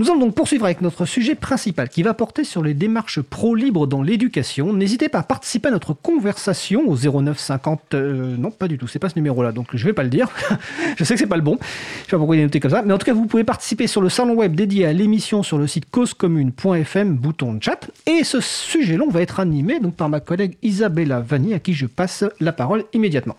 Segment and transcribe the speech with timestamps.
[0.00, 3.86] Nous allons donc poursuivre avec notre sujet principal qui va porter sur les démarches pro-libre
[3.86, 4.72] dans l'éducation.
[4.72, 7.92] N'hésitez pas à participer à notre conversation au 09 50.
[7.92, 10.30] Euh, non, pas du tout, c'est pas ce numéro-là, donc je vais pas le dire.
[10.96, 11.58] je sais que c'est pas le bon.
[11.60, 12.80] Je sais pas pourquoi il est noté comme ça.
[12.80, 15.58] Mais en tout cas, vous pouvez participer sur le salon web dédié à l'émission sur
[15.58, 17.90] le site causecommune.fm, bouton de chat.
[18.06, 21.74] Et ce sujet long va être animé donc par ma collègue Isabella Vanni, à qui
[21.74, 23.36] je passe la parole immédiatement.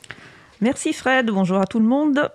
[0.62, 2.30] Merci Fred, bonjour à tout le monde.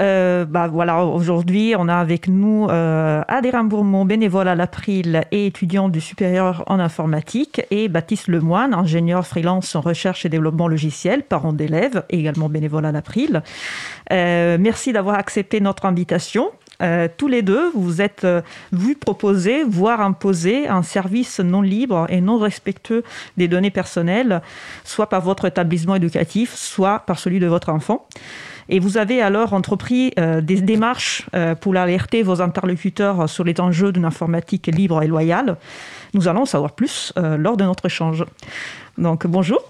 [0.00, 5.46] Euh, bah voilà, aujourd'hui, on a avec nous euh, Adrien Bourmont, bénévole à l'April et
[5.46, 11.22] étudiant du supérieur en informatique, et Baptiste Lemoine, ingénieur freelance en recherche et développement logiciel,
[11.22, 13.42] parent d'élèves, également bénévole à l'April.
[14.12, 16.50] Euh, merci d'avoir accepté notre invitation.
[16.82, 18.40] Euh, tous les deux, vous êtes euh,
[18.72, 23.04] vu proposer, voire imposer un service non libre et non respectueux
[23.36, 24.40] des données personnelles,
[24.84, 28.06] soit par votre établissement éducatif, soit par celui de votre enfant.
[28.70, 33.60] Et vous avez alors entrepris euh, des démarches euh, pour alerter vos interlocuteurs sur les
[33.60, 35.56] enjeux d'une informatique libre et loyale.
[36.14, 38.24] Nous allons en savoir plus euh, lors de notre échange.
[38.96, 39.60] Donc bonjour.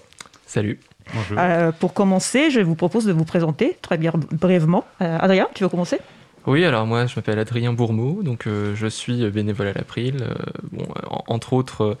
[0.45, 0.79] Salut.
[1.13, 1.37] Bonjour.
[1.79, 4.85] pour commencer, je vous propose de vous présenter très bien brièvement.
[4.99, 5.99] Adrien, tu veux commencer?
[6.47, 10.25] Oui, alors moi je m'appelle Adrien Bourmeau, donc je suis bénévole à l'April,
[10.71, 10.87] bon,
[11.27, 11.97] entre autres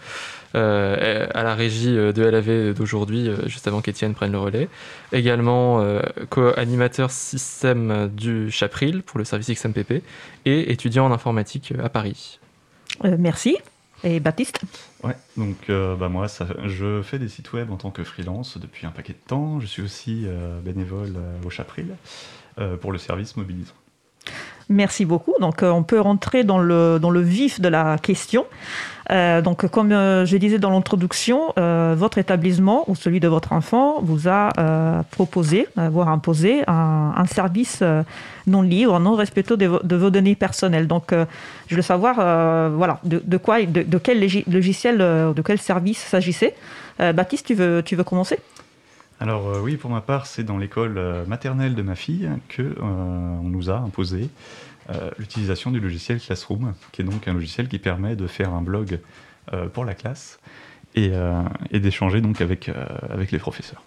[0.53, 4.67] euh, à la régie euh, de LAV d'aujourd'hui, euh, juste avant qu'Étienne prenne le relais.
[5.13, 5.83] Également
[6.29, 10.03] co-animateur système du Chapril pour le service XMPP
[10.45, 12.39] et étudiant en informatique à Paris.
[13.03, 13.57] merci.
[14.03, 14.61] Et Baptiste?
[15.03, 18.87] Ouais, donc bah moi, ça, je fais des sites web en tant que freelance depuis
[18.87, 19.59] un paquet de temps.
[19.59, 20.25] Je suis aussi
[20.63, 21.13] bénévole
[21.45, 21.95] au Chapril
[22.79, 23.73] pour le service mobilisant.
[24.71, 25.33] Merci beaucoup.
[25.41, 28.45] Donc, on peut rentrer dans le, dans le vif de la question.
[29.11, 33.51] Euh, donc, comme euh, je disais dans l'introduction, euh, votre établissement ou celui de votre
[33.51, 37.83] enfant vous a proposé, voire imposé, un, service
[38.47, 40.87] non libre, non respectueux de, vos données personnelles.
[40.87, 41.13] Donc,
[41.67, 42.15] je veux savoir,
[42.71, 46.55] voilà, de, quoi, de, quel logiciel, de quel service s'agissait.
[46.97, 48.37] Baptiste, tu veux, tu veux commencer?
[49.21, 53.69] Alors oui, pour ma part, c'est dans l'école maternelle de ma fille que on nous
[53.69, 54.29] a imposé
[54.89, 58.61] euh, l'utilisation du logiciel Classroom, qui est donc un logiciel qui permet de faire un
[58.61, 58.99] blog
[59.53, 60.39] euh, pour la classe
[60.95, 62.69] et, euh, d'échanger donc avec,
[63.09, 63.83] avec les professeurs.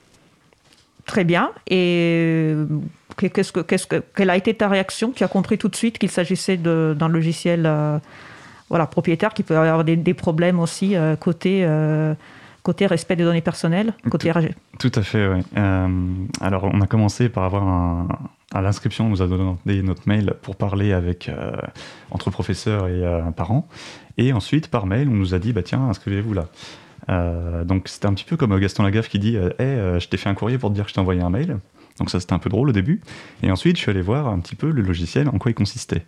[1.04, 1.50] Très bien.
[1.68, 2.54] Et
[3.18, 5.10] qu'est-ce que, quelle a été ta réaction?
[5.10, 7.70] Tu as compris tout de suite qu'il s'agissait d'un logiciel
[8.70, 11.66] voilà, propriétaire qui peut avoir des problèmes aussi côté
[12.64, 15.42] côté respect des données personnelles, côté tout, Tout à fait, oui.
[16.40, 18.08] alors, on a commencé par avoir un,
[18.54, 21.52] à l'inscription, on nous a donné notre mail pour parler avec euh,
[22.12, 23.68] entre professeurs et euh, parents.
[24.16, 26.46] Et ensuite, par mail, on nous a dit bah tiens, inscrivez-vous là.
[27.10, 30.30] Euh, donc c'était un petit peu comme Gaston Lagaffe qui dit hey, je t'ai fait
[30.30, 31.58] un courrier pour te dire que je t'ai envoyé un mail.
[31.98, 33.00] Donc ça c'était un peu drôle au début.
[33.42, 36.06] Et ensuite, je suis allé voir un petit peu le logiciel, en quoi il consistait.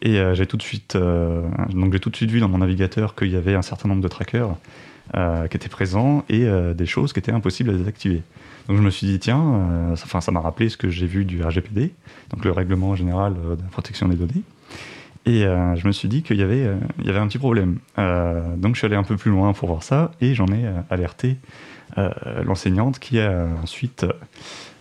[0.00, 3.32] Et j'ai tout de suite, donc j'ai tout de suite vu dans mon navigateur qu'il
[3.32, 4.56] y avait un certain nombre de trackers
[5.14, 8.22] qui étaient présents et des choses qui étaient impossibles à désactiver.
[8.68, 9.42] Donc je me suis dit, tiens,
[9.92, 11.90] euh, ça m'a rappelé ce que j'ai vu du RGPD,
[12.30, 14.42] donc le règlement général euh, de la protection des données.
[15.24, 16.70] Et euh, je me suis dit qu'il y, avait,
[17.02, 17.78] y avait un petit problème.
[17.96, 21.36] donc je suis allé un peu plus loin pour voir ça et j'en ai alerté
[22.44, 24.06] l'enseignante qui a ensuite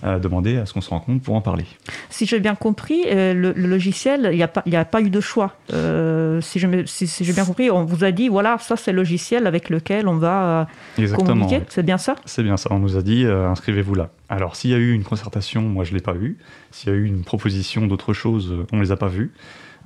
[0.04, 1.66] demander à ce qu'on se rencontre pour en parler.
[2.10, 5.20] Si j'ai bien compris, euh, le, logiciel, il n'y a, pas, a pas eu de
[5.20, 5.56] choix.
[5.74, 9.48] Euh, si j'ai si, bien compris, on vous a dit, voilà, ça c'est le logiciel
[9.48, 10.68] avec lequel on va
[11.00, 11.62] euh, communiquer.
[11.70, 12.16] C'est bien ça?
[12.26, 12.70] C'est bien ça.
[12.72, 14.10] On nous a dit, inscrivez-vous là.
[14.30, 16.38] Alors s'il y a eu une concertation, moi je ne l'ai pas eu.
[16.72, 19.32] S'il y a eu une proposition d'autre chose, on ne les a pas vues.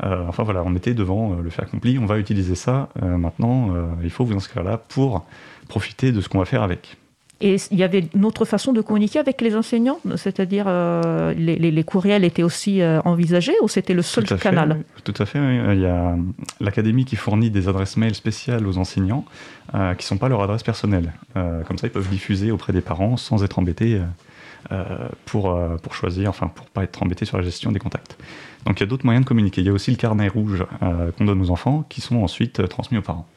[0.02, 2.90] enfin voilà, on était devant le fait accompli, on va utiliser ça.
[3.02, 3.74] maintenant,
[4.04, 5.26] il faut vous inscrire là pour
[5.68, 6.98] profiter de ce qu'on va faire avec.
[7.42, 11.84] Et il y avait une autre façon de communiquer avec les enseignants, c'est-à-dire euh, les,
[11.84, 14.84] courriels étaient aussi euh, envisagés ou c'était le seul canal?
[15.04, 15.40] Tout à fait.
[15.74, 16.16] Il y a
[16.60, 19.26] l'académie qui fournit des adresses mail spéciales aux enseignants
[19.74, 21.14] euh, qui ne sont pas leur adresse personnelle.
[21.34, 24.00] comme ça, ils peuvent diffuser auprès des parents sans être embêtés
[25.26, 28.18] pour, pour choisir, enfin pour pas être embêtés sur la gestion des contacts.
[28.66, 29.62] Donc il y a d'autres moyens de communiquer.
[29.62, 30.64] Il y a aussi le carnet rouge
[31.18, 33.28] qu'on donne aux enfants qui sont ensuite transmis aux parents.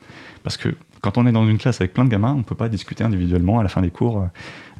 [0.45, 0.69] Parce que
[1.01, 3.03] quand on est dans une classe avec plein de gamins, on ne peut pas discuter
[3.03, 4.29] individuellement à la fin des cours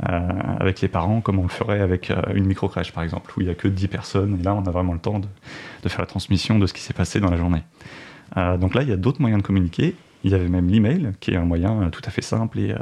[0.09, 0.19] euh,
[0.61, 3.47] avec les parents comme on le ferait avec euh, une micro-crèche, par exemple, où il
[3.47, 6.07] n'y a que 10 personnes, et là, on a vraiment le temps de, faire la
[6.07, 7.63] transmission de ce qui s'est passé dans la journée.
[8.37, 9.97] Euh, donc là, il y a d'autres moyens de communiquer.
[10.23, 12.75] Il y avait même l'email, qui est un moyen tout à fait simple et,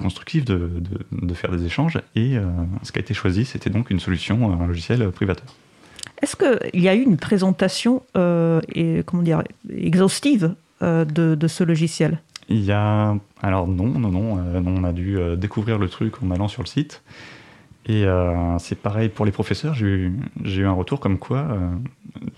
[0.00, 0.82] constructif de,
[1.34, 1.98] faire des échanges.
[2.16, 2.36] Et
[2.82, 5.46] ce qui a été choisi, c'était donc une solution, un logiciel privateur.
[6.20, 8.02] Est-ce qu'il y a eu une présentation
[8.74, 12.20] et, comment dire, exhaustive de, ce logiciel?
[12.48, 13.16] Il y a.
[13.40, 14.38] Alors, non, non, non.
[14.38, 17.02] Euh, on a dû euh, découvrir le truc en allant sur le site.
[17.86, 18.04] Et
[18.60, 19.74] c'est pareil pour les professeurs.
[19.74, 21.48] J'ai eu, eu, un retour comme quoi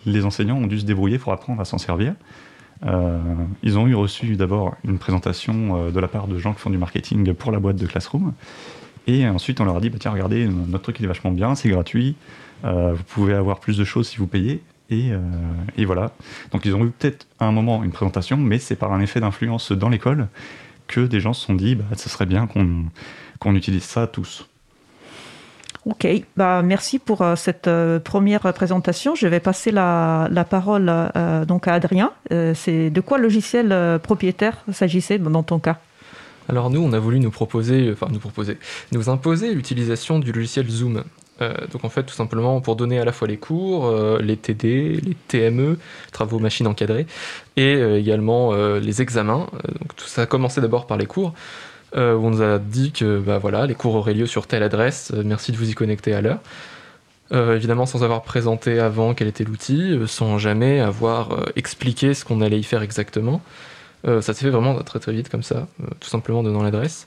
[0.07, 2.15] les enseignants ont dû se débrouiller pour apprendre à s'en servir.
[3.63, 6.79] ils ont eu reçu d'abord une présentation de la part de gens qui font du
[6.79, 8.33] marketing pour la boîte de Classroom.
[9.07, 11.55] Et ensuite, on leur a dit, bah, tiens, regardez, notre truc il est vachement bien,
[11.55, 12.17] c'est gratuit,
[12.63, 14.63] vous pouvez avoir plus de choses si vous payez.
[14.93, 15.19] Euh,
[15.77, 16.13] et, voilà.
[16.53, 19.21] Donc ils ont eu peut-être à un moment une présentation, mais c'est par un effet
[19.21, 20.29] d'influence dans l'école
[20.87, 24.49] que des gens se sont dit, bah, ce serait bien qu'on utilise ça tous.
[25.87, 29.15] Ok, bah, merci pour euh, cette euh, première présentation.
[29.15, 30.93] Je vais passer la, parole
[31.47, 32.13] donc à Adrien.
[32.55, 35.79] c'est de quoi logiciel propriétaire s'agissait dans ton cas?
[36.49, 38.59] Alors nous, on a voulu nous proposer, enfin nous proposer,
[38.93, 41.03] nous imposer l'utilisation du logiciel Zoom.
[41.43, 44.37] Euh, donc en fait, tout simplement pour donner à la fois les cours, euh, les
[44.37, 45.79] TD, les TME,
[46.13, 47.07] travaux machines encadrés,
[47.57, 49.49] et euh, également les examens.
[49.81, 51.35] donc tout ça a commencé d'abord par les cours,
[51.97, 55.13] où on nous a dit que bah, voilà, les cours auraient lieu sur telle adresse,
[55.25, 56.41] merci de vous y connecter à l'heure.
[57.33, 62.59] évidemment sans avoir présenté avant quel était l'outil, sans jamais avoir expliqué ce qu'on allait
[62.59, 63.41] y faire exactement.
[64.05, 65.69] ça s'est fait vraiment très très vite comme ça,
[66.01, 67.07] tout simplement donnant l'adresse.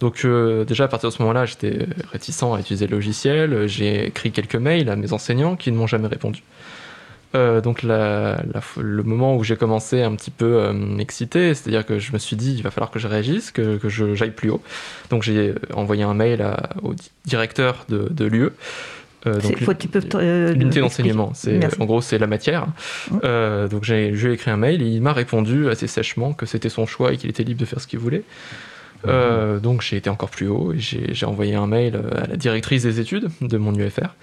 [0.00, 3.66] Donc euh, déjà à partir de ce moment-là, j'étais réticent à utiliser le logiciel.
[3.66, 6.42] J'ai écrit quelques mails à mes enseignants qui ne m'ont jamais répondu.
[7.34, 11.98] Euh, donc le moment où j'ai commencé un petit peu à euh, m'exciter, c'est-à-dire que
[11.98, 14.62] je me suis dit il va falloir que je réagisse, que, que j'aille plus haut.
[15.10, 16.46] Donc j'ai envoyé un mail
[16.82, 16.94] au
[17.26, 18.50] directeur de, de l'UE.
[20.54, 21.32] l'unité d'enseignement,
[21.80, 22.68] en gros c'est la matière.
[23.10, 23.68] Mmh.
[23.68, 26.86] donc j'ai, j'ai écrit un mail et il m'a répondu assez sèchement que c'était son
[26.86, 28.22] choix et qu'il était libre de faire ce qu'il voulait.
[29.06, 32.82] Euh, donc j'ai été encore plus haut et j'ai envoyé un mail à la directrice
[32.82, 34.14] des études de mon UFR.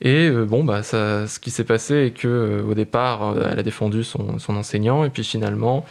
[0.00, 3.62] Et euh, bon, bah, ce qui s'est passé est que euh, au départ, elle a
[3.62, 5.86] défendu son, son, enseignant, et puis finalement,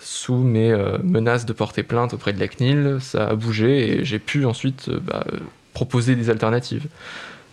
[0.00, 4.20] sous mes menaces de porter plainte auprès de la CNIL, ça a bougé et j'ai
[4.20, 5.24] pu ensuite bah,
[5.72, 6.86] proposer des alternatives.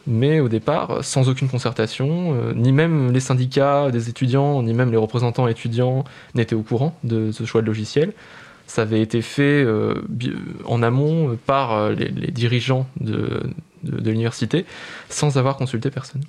[0.08, 4.98] Mais au départ, sans aucune concertation, ni même les syndicats des étudiants, ni même les
[4.98, 6.04] représentants étudiants
[6.36, 8.14] n'étaient au courant de ce choix de logiciel
[8.68, 9.96] ça avait été fait euh,
[10.66, 13.42] en amont par euh, les, dirigeants de,
[13.84, 14.66] l'université
[15.10, 16.22] sans avoir consulté personne.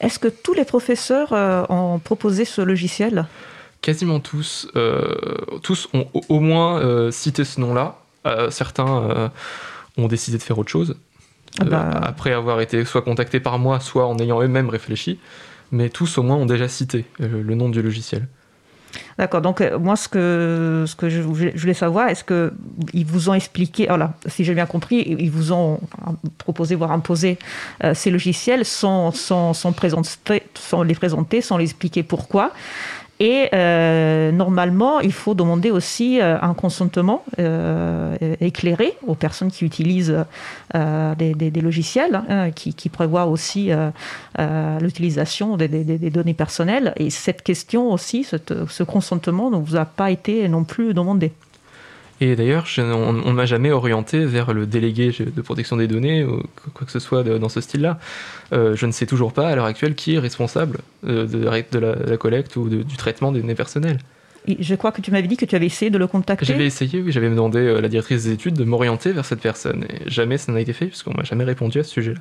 [0.00, 3.26] Est-ce que tous les professeurs euh, ont proposé ce logiciel?
[3.80, 4.68] Quasiment tous.
[5.64, 7.98] tous ont au moins cité ce nom-là.
[8.50, 9.32] certains
[9.96, 10.96] ont décidé de faire autre chose.
[11.58, 11.90] Ah bah.
[11.90, 15.18] après avoir été soit contactés par moi, soit en ayant eux-mêmes réfléchi.
[15.72, 18.28] Mais tous au moins ont déjà cité le nom du logiciel.
[19.18, 19.40] D'accord.
[19.40, 23.86] Donc, euh, moi, ce que, ce que je, voulais savoir, est-ce qu'ils vous ont expliqué,
[23.86, 25.80] voilà, si j'ai bien compris, ils vous ont
[26.38, 27.38] proposé, voire imposé
[27.84, 29.70] euh, ces logiciels sans, sans, sans,
[30.84, 32.52] les présenter, sans les expliquer pourquoi
[33.22, 39.64] et euh, normalement, il faut demander aussi euh, un consentement euh, éclairé aux personnes qui
[39.64, 40.24] utilisent
[40.74, 43.70] des, logiciels, hein, qui, prévoient aussi
[44.80, 46.94] l'utilisation des, données personnelles.
[46.96, 51.30] Et cette question aussi, ce consentement ne vous a pas été non plus demandé.
[52.22, 56.40] Et d'ailleurs, on ne m'a jamais orienté vers le délégué de protection des données ou
[56.72, 57.98] quoi que ce soit dans ce style-là.
[58.52, 62.16] Euh, je ne sais toujours pas à l'heure actuelle qui est responsable euh, de, la,
[62.16, 63.98] collecte ou du traitement des données personnelles.
[64.46, 66.46] je crois que tu m'avais dit que tu avais essayé de le contacter.
[66.46, 69.84] J'avais essayé, oui, j'avais demandé à la directrice des études de m'orienter vers cette personne.
[69.90, 72.20] Et jamais ça n'a été fait, puisqu'on m'a jamais répondu à ce sujet-là.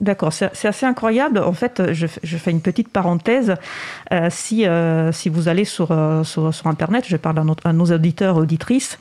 [0.00, 1.38] D'accord, c'est assez incroyable.
[1.38, 3.54] En fait, je, fais une petite parenthèse.
[4.12, 7.84] Euh, si, euh, si vous allez sur, euh, sur, sur, Internet, je parle à, nos
[7.84, 8.98] auditeurs auditrices,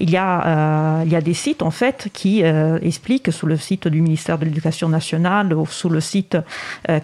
[0.00, 3.86] il y, a, il y a des sites en fait qui expliquent sur le site
[3.86, 6.38] du ministère de l'Éducation nationale ou sur le site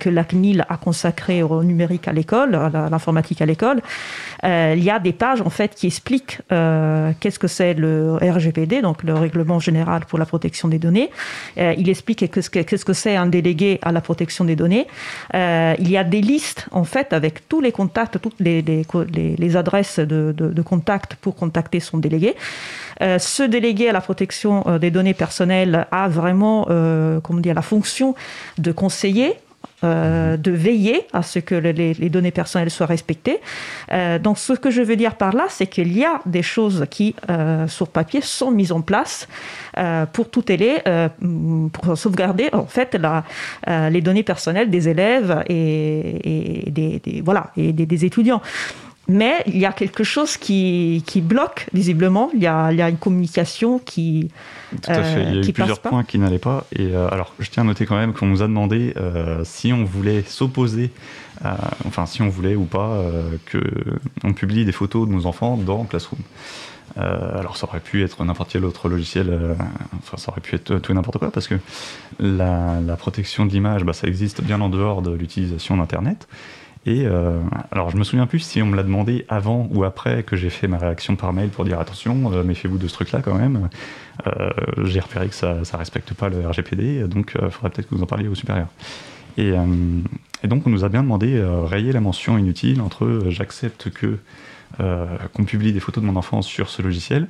[0.01, 3.83] que la CNIL a consacré au numérique à l'école, à l'informatique à l'école,
[4.43, 9.03] il y a des pages en fait qui expliquent qu'est-ce que c'est le RGPD, donc
[9.03, 11.11] le Règlement général pour la protection des données.
[11.57, 14.87] il explique qu'est-ce que c'est un délégué à la protection des données.
[15.35, 19.57] Euh, il y a des listes, en fait, avec tous les contacts, toutes les, les,
[19.57, 22.35] adresses de, de, contact pour contacter son délégué.
[23.03, 26.67] Euh, ce délégué à la protection euh, des données personnelles a vraiment,
[27.23, 28.15] comment dire, la fonction
[28.59, 29.35] de conseiller
[29.85, 33.41] euh, de veiller à ce que les, données personnelles soient respectées.
[33.93, 36.87] Euh, donc ce que je veux dire par là, c'est qu'il y a des choses
[36.91, 39.29] qui, euh, sur papier, sont mises en place
[40.15, 40.77] pour tout aider,
[41.73, 43.25] pour sauvegarder en fait la,
[43.91, 48.41] les données personnelles des élèves et, des, voilà, et des, étudiants.
[49.09, 52.31] Mais il y a quelque chose qui, qui bloque, visiblement.
[52.35, 54.31] Il y, a, il y a une communication qui.
[54.71, 55.23] Tout à fait.
[55.23, 56.65] Il y a eu plusieurs points qui n'allaient pas.
[56.75, 58.95] Et alors, je tiens à noter quand même qu'on nous a demandé
[59.45, 60.91] si on voulait s'opposer,
[61.87, 63.01] enfin, si on voulait ou pas,
[63.47, 63.61] que
[64.25, 66.21] on publie des photos de nos enfants dans Classroom.
[66.99, 69.55] Euh, alors ça aurait pu être n'importe quel autre logiciel, euh,
[69.99, 71.57] enfin ça aurait pu être tout et n'importe quoi, parce que
[72.19, 76.27] la, protection de l'image, bah, ça existe bien en dehors de l'utilisation d'Internet.
[76.87, 77.41] Et euh,
[77.73, 80.51] alors je me souviens plus si on me l'a demandé avant ou après que j'ai
[80.51, 82.15] fait ma réaction par mail pour dire attention,
[82.45, 83.69] méfiez-vous de ce truc-là quand même.
[84.85, 88.03] j'ai repéré que ça ne respecte pas le RGPD, donc il faudrait peut-être que vous
[88.03, 88.69] en parliez au supérieur.
[89.37, 89.53] Et,
[90.45, 94.19] et, donc on nous a bien demandé rayer la mention inutile entre j'accepte que
[94.81, 97.29] euh, qu'on publie des photos de mon enfance sur ce logiciel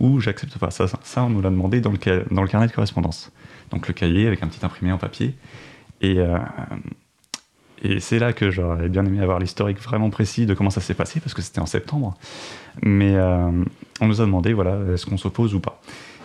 [0.00, 0.70] ou j'accepte pas.
[0.70, 1.98] Ça, ça, on nous l'a demandé dans le,
[2.32, 3.30] dans le carnet de correspondance.
[3.70, 5.34] Donc le cahier avec un petit imprimé en papier.
[6.00, 6.38] Et, euh,
[7.82, 10.94] et c'est là que j'aurais bien aimé avoir l'historique vraiment précis de comment ça s'est
[10.94, 12.16] passé, parce que c'était en septembre.
[12.82, 13.50] Mais euh,
[14.00, 15.80] on nous a demandé, voilà, est-ce qu'on s'oppose ou pas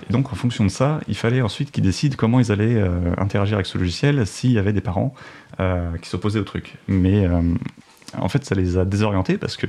[0.10, 2.82] Et donc en fonction de ça, il fallait ensuite qu'ils décident comment ils allaient
[3.18, 5.14] interagir avec ce logiciel s'il y avait des parents
[6.02, 6.76] qui s'opposaient au truc.
[6.88, 7.28] Mais
[8.18, 9.68] en fait, ça les a désorientés parce que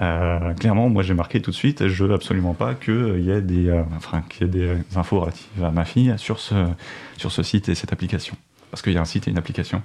[0.00, 3.40] euh, clairement, moi j'ai marqué tout de suite, je veux absolument pas qu'il y ait
[3.40, 3.82] des, euh,
[4.28, 6.54] qu'il y ait des infos relatives à ma fille sur ce,
[7.16, 8.36] sur ce site et cette application.
[8.70, 9.82] Parce qu'il y a un site et une application.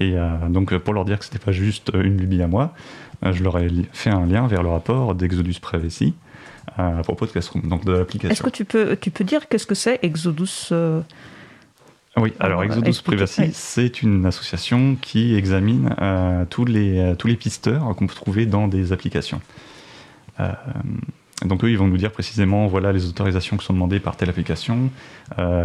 [0.00, 2.74] Et euh, donc pour leur dire que c'était pas juste une lubie à moi,
[3.22, 6.14] je leur ai fait un lien vers le rapport d'Exodus Privacy
[6.76, 8.30] à propos de Classroom, donc de l'application.
[8.30, 10.72] Est-ce que tu peux, tu peux dire qu'est-ce que c'est Exodus
[12.16, 17.36] oui, alors Exodus Privacy, c'est une association qui examine euh, tous, les, euh, tous les
[17.36, 19.40] pisteurs qu'on peut trouver dans des applications.
[20.40, 20.50] Euh,
[21.44, 24.28] donc eux, ils vont nous dire précisément, voilà les autorisations qui sont demandées par telle
[24.28, 24.90] application,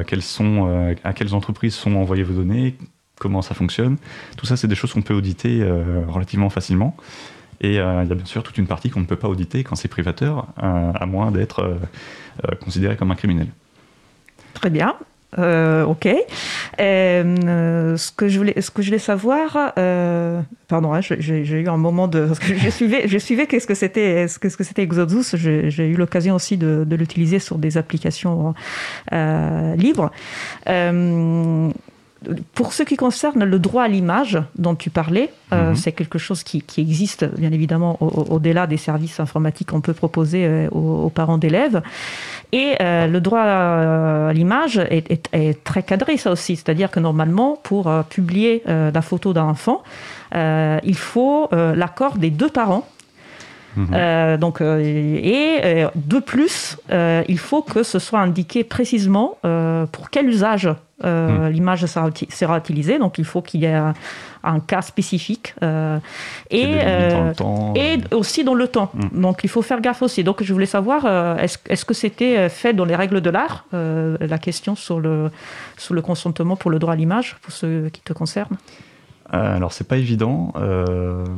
[0.07, 2.77] quelles sont, à quelles entreprises sont envoyées vos données,
[3.19, 3.97] comment ça fonctionne.
[4.37, 5.63] Tout ça, c'est des choses qu'on peut auditer
[6.07, 6.95] relativement facilement.
[7.61, 9.75] Et il y a bien sûr toute une partie qu'on ne peut pas auditer quand
[9.75, 11.77] c'est privateur, à moins d'être
[12.61, 13.47] considéré comme un criminel.
[14.53, 14.95] Très bien.
[15.37, 16.07] Euh, ok.
[16.79, 21.67] Euh, ce que je voulais, ce que je voulais savoir, euh, pardon, hein, j'ai eu
[21.67, 24.83] un moment de, parce que je suivais, je suivais qu'est-ce que c'était, ce que c'était
[24.83, 25.35] Exodus.
[25.35, 28.53] J'ai eu l'occasion aussi de l'utiliser sur des applications
[29.11, 30.11] libres
[32.53, 35.75] pour ce qui concerne le droit à l'image dont tu parlais, euh, mhm.
[35.75, 40.69] c'est quelque chose qui, existe bien évidemment au-delà des services informatiques qu'on peut proposer euh,
[40.69, 41.81] aux, parents d'élèves.
[42.51, 46.55] Et euh, le droit à l'image est, très cadré, ça aussi.
[46.55, 49.83] C'est-à-dire que normalement, pour publier la photo d'un enfant,
[50.33, 52.87] il faut l'accord des deux parents
[53.75, 54.37] mhm.
[54.37, 59.37] donc, et de plus, il faut que ce soit indiqué précisément
[59.91, 60.69] pour quel usage
[61.03, 61.51] euh, hmm.
[61.51, 63.73] l'image sera, utilisée, donc il faut qu'il y ait
[64.43, 65.99] un, cas spécifique euh,
[66.49, 67.33] et, euh,
[67.75, 68.91] et aussi dans le temps.
[68.93, 69.21] Hmm.
[69.21, 70.23] Donc il faut faire gaffe aussi.
[70.23, 74.75] Donc je voulais savoir, est-ce que c'était fait dans les règles de l'art, la question
[74.75, 75.31] sur le,
[75.77, 78.55] sur le consentement pour le droit à l'image, pour ceux qui te concernent?
[79.37, 80.53] Alors c'est pas évident,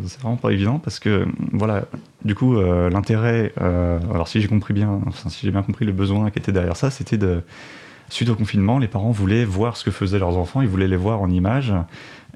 [0.05, 1.85] c'est vraiment pas évident parce que voilà,
[2.25, 6.29] du coup l'intérêt, alors si j'ai compris bien, enfin, si j'ai bien compris le besoin
[6.29, 7.41] qui était derrière ça, c'était de
[8.09, 10.97] suite au confinement, les parents voulaient voir ce que faisaient leurs enfants, ils voulaient les
[10.97, 11.73] voir en images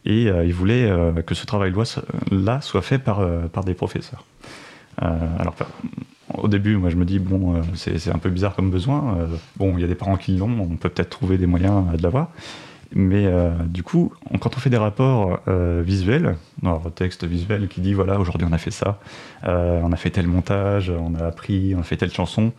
[0.06, 4.26] et euh, ils voulaient euh, que ce travail-là soit fait par, euh, par des professeurs.
[4.98, 5.56] alors,
[6.38, 9.18] au début, moi je me dis, bon, c'est un peu bizarre comme besoin.
[9.58, 12.04] bon, il y a des parents qui l'ont, on peut peut-être trouver des moyens de
[12.04, 12.30] l'avoir.
[12.94, 13.26] Mais
[13.66, 18.46] du coup, quand on fait des rapports visuels, alors texte visuel qui dit voilà, aujourd'hui
[18.50, 19.00] on a fait ça,
[19.44, 22.52] on a fait tel montage, on a appris, on a fait telle chanson,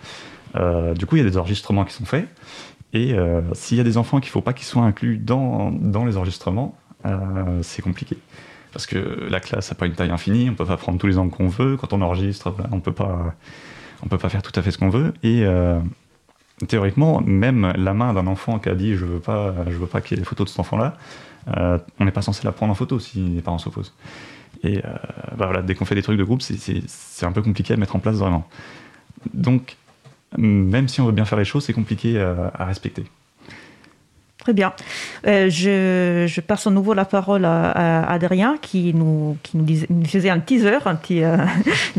[0.55, 2.29] du coup il y a des enregistrements qui sont faits.
[2.93, 5.73] Et euh, s'il y a des enfants qu'il ne faut pas qu'ils soient inclus dans,
[6.05, 8.19] les enregistrements, euh, c'est compliqué.
[8.73, 11.07] Parce que la classe n'a pas une taille infinie, on ne peut pas prendre tous
[11.07, 11.77] les angles qu'on veut.
[11.77, 15.13] Quand on enregistre, on ne peut pas faire tout à fait ce qu'on veut.
[15.25, 15.81] Euh,
[16.69, 20.01] théoriquement, même la main d'un enfant qui a dit je veux pas, je veux pas
[20.01, 20.97] qu'il y ait des photos de cet enfant-là,
[21.99, 23.93] on n'est pas censé la prendre en photo si les parents s'opposent.
[24.65, 24.81] Et
[25.37, 27.97] bah voilà, dès qu'on fait des trucs de groupe, c'est un peu compliqué à mettre
[27.97, 28.49] en place vraiment.
[29.35, 29.77] Donc
[30.39, 33.05] même si on veut bien faire les choses, c'est compliqué à, respecter.
[34.43, 34.73] Très bien.
[35.29, 40.41] Euh, je, passe à nouveau la parole à, Adrien qui, nous, qui nous, faisait un
[40.41, 41.37] teaser, un petit, euh,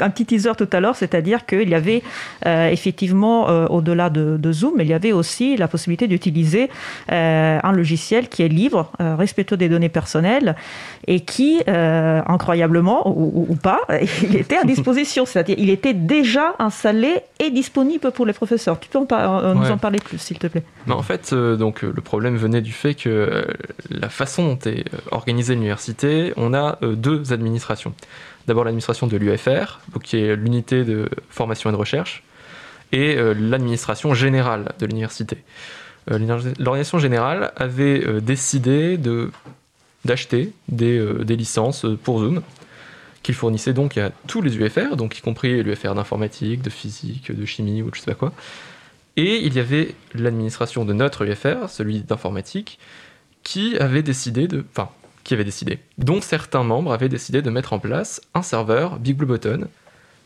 [0.00, 2.04] un petit teaser tout à l'heure, c'est-à-dire qu'il y avait
[2.46, 6.70] euh, effectivement, au-delà de, Zoom, il y avait aussi la possibilité d'utiliser
[7.08, 10.54] un logiciel qui est libre, respectueux des données personnelles
[11.06, 13.80] et qui, incroyablement ou, pas,
[14.22, 18.78] il était à disposition, c'est-à-dire il était déjà installé et disponible pour les professeurs.
[18.78, 20.62] Tu peux nous en parler plus, s'il te plaît?
[20.88, 23.46] En fait, donc donc le problème venait du fait que
[23.90, 27.94] la façon dont est organisée l'université, on a deux administrations.
[28.46, 32.22] D'abord l'administration de l'UFR, qui est l'unité de formation et de recherche,
[32.92, 35.38] et l'administration générale de l'université.
[36.08, 38.98] L'organisation générale avait décidé
[40.04, 42.42] d'acheter des, des, licences pour Zoom
[43.22, 47.44] qu'il fournissait donc à tous les UFR, donc y compris l'UFR d'informatique, de physique, de
[47.44, 48.32] chimie ou je sais pas quoi.
[49.22, 52.78] Et il y avait l'administration de notre UFR, celui d'informatique,
[53.42, 54.64] qui avait décidé de.
[54.70, 54.88] Enfin,
[55.24, 55.78] qui avait décidé.
[55.98, 59.68] dont certains membres avaient décidé de mettre en place un serveur Big Blue Button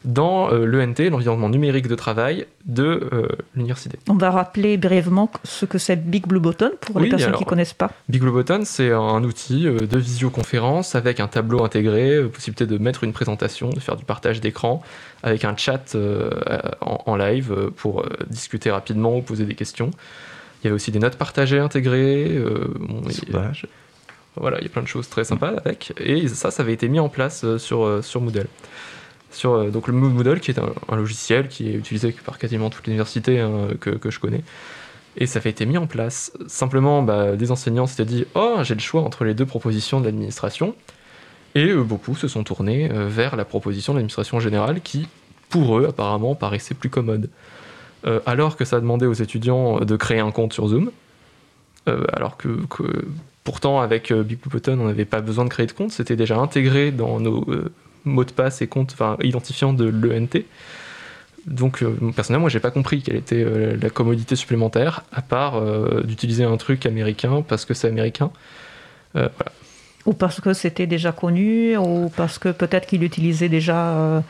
[0.05, 3.99] dans euh, l'ENT, l'environnement numérique de travail de euh, l'université.
[4.09, 7.49] On va rappeler brièvement ce que c'est Big Blue Button pour les personnes qui ne
[7.49, 7.91] connaissent pas.
[8.09, 12.79] Big Blue Button, c'est un outil euh, de visioconférence avec un tableau intégré, possibilité de
[12.79, 14.83] mettre une présentation, de faire du partage d'écran,
[15.23, 15.97] avec un chat
[16.81, 19.91] en, live pour discuter rapidement ou poser des questions.
[20.61, 22.43] Il y avait aussi des notes partagées intégrées.
[24.37, 25.95] voilà, il y a plein de choses très sympas avec.
[25.99, 28.49] Et ça, ça avait été mis en place sur, sur Moodle
[29.35, 32.87] sur euh, donc le Moodle, qui est un, logiciel qui est utilisé par quasiment toutes
[32.87, 34.43] les universités hein, que, je connais.
[35.17, 36.33] Et ça avait été mis en place.
[36.47, 40.07] Simplement, bah, des enseignants s'étaient dit Oh, j'ai le choix entre les deux propositions de
[40.07, 40.75] l'administration.
[41.55, 45.07] Et euh, beaucoup se sont tournés euh, vers la proposition de l'administration générale qui,
[45.51, 47.29] pour eux, apparemment, paraissait plus commode.
[48.27, 50.91] alors que ça demandait aux étudiants de créer un compte sur Zoom.
[51.87, 52.49] alors que,
[53.45, 56.91] pourtant, avec Big Blue on n'avait pas besoin de créer de compte, c'était déjà intégré
[56.91, 57.47] dans nos
[58.05, 60.45] mot de passe et compte, enfin identifiant de l'ENT.
[61.47, 65.57] Donc euh, personnellement, moi j'ai pas compris quelle était euh, la commodité supplémentaire, à part
[65.57, 68.31] euh, d'utiliser un truc américain parce que c'est américain.
[70.07, 74.23] Ou parce que c'était déjà connu, ou parce que peut-être qu'il utilisait déjà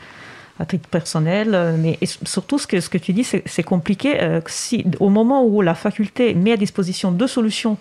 [0.59, 1.75] à titre personnel.
[1.79, 4.39] Mais surtout, ce que, ce que tu dis, c'est compliqué.
[4.45, 7.77] si, au moment où la faculté met à disposition deux solutions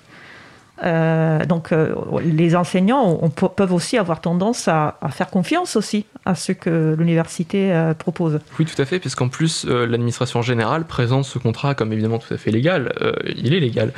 [0.83, 3.17] euh, donc, euh, les enseignants
[3.57, 8.41] peuvent aussi avoir tendance à, faire confiance aussi à ce que l'université euh, propose.
[8.59, 12.37] Oui, tout à fait, puisqu'en plus, l'administration générale présente ce contrat comme évidemment tout à
[12.37, 12.93] fait légal.
[13.37, 13.93] il est légal.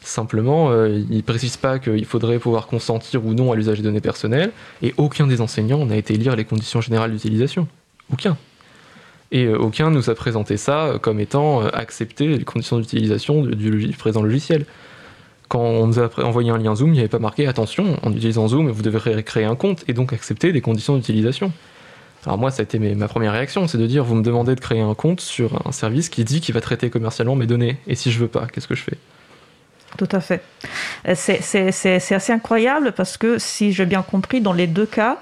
[0.00, 4.00] Simplement, il ne précise pas qu'il faudrait pouvoir consentir ou non à l'usage des données
[4.00, 4.50] personnelles,
[4.82, 7.68] et aucun des enseignants n'a été lire les conditions générales d'utilisation.
[8.12, 8.36] Aucun.
[9.30, 14.66] Et aucun nous a présenté ça comme étant accepter les conditions d'utilisation du présent logiciel
[15.52, 18.10] quand on nous a envoyé un lien Zoom, il n'y avait pas marqué attention, en
[18.10, 21.52] utilisant Zoom, vous devrez créer un compte et donc accepter des conditions d'utilisation.
[22.24, 24.60] Alors moi, ça a été ma première réaction, c'est de dire vous me demandez de
[24.60, 27.76] créer un compte sur un service qui dit qu'il va traiter commercialement mes données.
[27.86, 28.96] Et si je veux pas, qu'est-ce que je fais?
[29.98, 30.40] Tout à fait.
[31.06, 35.18] Euh, c'est assez incroyable parce que, si j'ai bien compris, dans les deux cas,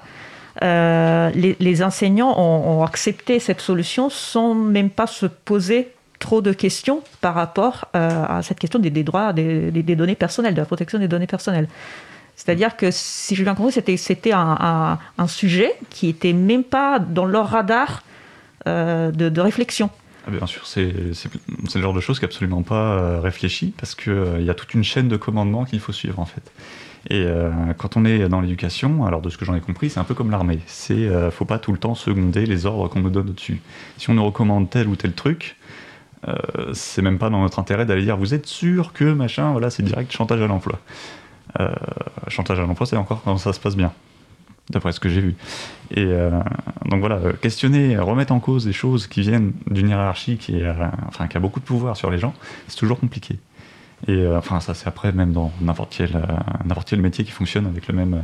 [0.63, 5.89] euh, les, enseignants ont, ont, accepté cette solution sans même pas se poser
[6.21, 10.59] trop de questions par rapport euh, à cette question des, droits, des, données personnelles, de
[10.59, 11.67] la protection des données personnelles.
[12.37, 17.49] C'est-à-dire que, si je bien compris, c'était, un, sujet qui n'était même pas dans leur
[17.49, 18.03] radar
[18.67, 19.89] euh, de, réflexion.
[20.25, 23.95] Ah, bien sûr, c'est, le genre de choses qui n'est absolument pas euh, réfléchi, parce
[23.95, 26.51] qu'il y a toute une chaîne de commandements qu'il faut suivre, en fait.
[27.09, 27.25] Et
[27.79, 30.13] quand on est dans l'éducation, alors de ce que j'en ai compris, c'est un peu
[30.13, 30.59] comme l'armée.
[30.67, 33.59] C'est faut pas tout le temps seconder les ordres qu'on nous donne au-dessus.
[33.97, 35.57] Si on nous recommande tel ou tel truc,
[36.27, 39.69] euh, c'est même pas dans notre intérêt d'aller dire vous êtes sûr que machin, voilà,
[39.69, 40.79] c'est direct chantage à l'emploi.
[41.59, 41.73] Euh,
[42.27, 43.91] chantage à l'emploi, c'est encore quand ça se passe bien,
[44.69, 45.35] d'après ce que j'ai vu.
[45.91, 46.39] Et euh,
[46.85, 51.39] donc voilà, questionner, remettre en cause des choses qui viennent d'une hiérarchie qui, qui a
[51.39, 52.33] beaucoup de pouvoir sur les gens,
[52.67, 53.39] c'est toujours compliqué.
[54.07, 56.09] Et enfin, ça, c'est après, même dans n'importe quel,
[56.65, 58.21] n'importe quel métier qui fonctionne avec le même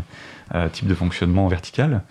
[0.71, 2.01] type de fonctionnement vertical.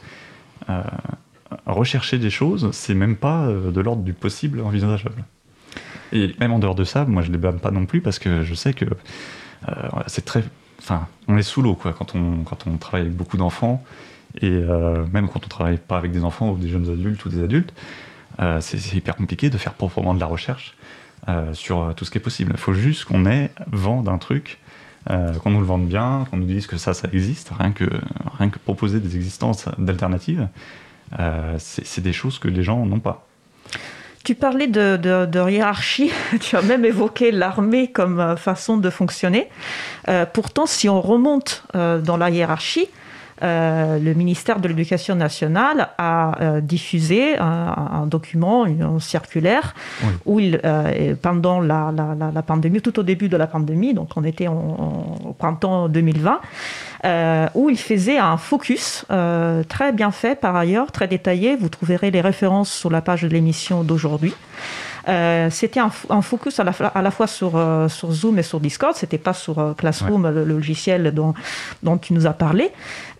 [1.66, 5.24] rechercher des choses, c'est même pas de l'ordre du possible envisageable.
[6.12, 8.42] Et même en dehors de ça, moi je les blâme pas non plus parce que
[8.42, 8.84] je sais que
[9.68, 9.72] euh,
[10.06, 10.44] c'est très.
[10.78, 13.82] Enfin, on est sous l'eau quoi quand on, quand on travaille avec beaucoup d'enfants
[14.40, 17.28] et euh, même quand on travaille pas avec des enfants ou des jeunes adultes ou
[17.28, 17.72] des adultes,
[18.40, 20.74] euh, c'est hyper compliqué de faire proprement de la recherche
[21.54, 22.52] sur tout ce qui est possible.
[22.54, 24.60] Il faut juste qu'on ait vent d'un truc,
[25.08, 27.84] qu'on nous le vende bien, qu'on nous dise que ça, ça existe, rien que,
[28.38, 30.46] rien que proposer des existences d'alternatives,
[31.58, 33.25] c'est des choses que les gens n'ont pas.
[34.26, 36.10] Tu parlais de, hiérarchie,
[36.40, 39.48] tu as même évoqué l'armée comme euh, façon de fonctionner.
[40.08, 42.88] Euh, pourtant, si on remonte euh, dans la hiérarchie,
[43.42, 49.74] le ministère de l'Éducation nationale a diffusé un, document, une, circulaire,
[50.24, 50.60] où il,
[51.22, 56.40] pendant la, pandémie, tout au début de la pandémie, donc on était au printemps 2020,
[57.54, 59.04] où il faisait un focus
[59.68, 61.56] très bien fait par ailleurs, très détaillé.
[61.56, 64.34] Vous trouverez les références sur la page de l'émission d'aujourd'hui.
[65.50, 67.52] c'était un, focus à la, à la fois sur,
[67.88, 71.34] sur Zoom et sur Discord, c'était pas sur Classroom, le, logiciel dont,
[71.82, 72.70] dont tu nous as parlé.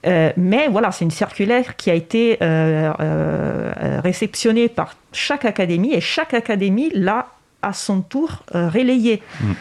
[0.06, 5.92] Euh, mais voilà, c'est une circulaire qui a été euh, euh, réceptionnée par chaque académie
[5.94, 7.26] et chaque académie l'a
[7.62, 9.22] à son tour relayée.
[9.40, 9.52] Mm.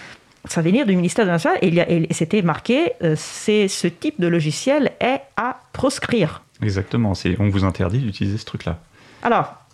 [0.47, 4.91] Ça venir du ministère de l'Intérieur et, et c'était marqué c'est ce type de logiciel
[4.99, 6.43] est à proscrire.
[6.61, 8.77] Exactement, on vous interdit d'utiliser ce truc-là.
[9.23, 9.64] Alors,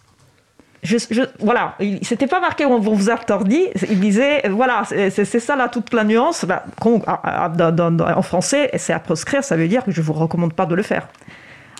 [0.83, 5.55] je, je, voilà, c'était pas marqué on vous a dit, il disait voilà, c'est ça
[5.55, 6.45] là toute la nuance.
[6.45, 10.75] Bah, en français, c'est à proscrire, ça veut dire que je vous recommande pas de
[10.75, 11.07] le faire.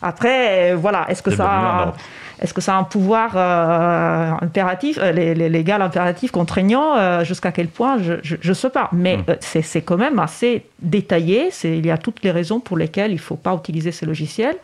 [0.01, 1.93] Après, voilà, est-ce que ça, a,
[2.41, 7.51] est-ce que ça a un pouvoir euh, impératif, euh, les, légal impératif contraignant euh, jusqu'à
[7.51, 8.89] quel point je, ne sais pas.
[8.93, 9.35] Mais hmm.
[9.61, 11.49] c'est quand même assez détaillé.
[11.63, 14.57] Il y a toutes les raisons pour lesquelles il faut pas utiliser ces logiciels.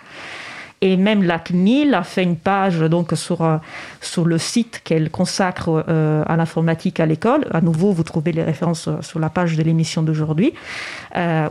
[0.81, 3.57] Et même la CNIL a fait une page donc sur, euh,
[3.99, 7.47] sur le site qu'elle consacre euh, à l'informatique à l'école.
[7.51, 10.53] À nouveau, vous trouvez les références euh, sur la page de l'émission d'aujourd'hui,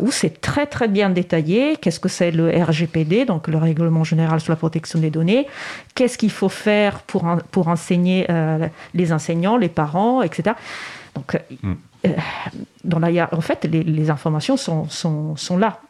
[0.00, 1.76] où c'est très très bien détaillé.
[1.80, 5.48] Qu'est-ce que c'est le RGPD, donc le Règlement général sur la protection des données?
[5.96, 8.26] Qu'est-ce qu'il faut faire pour, pour enseigner
[8.94, 10.54] les enseignants, les parents, etc.
[11.16, 11.72] Donc, mm.
[12.84, 15.80] dans la, en fait, les, les informations sont, sont, sont là.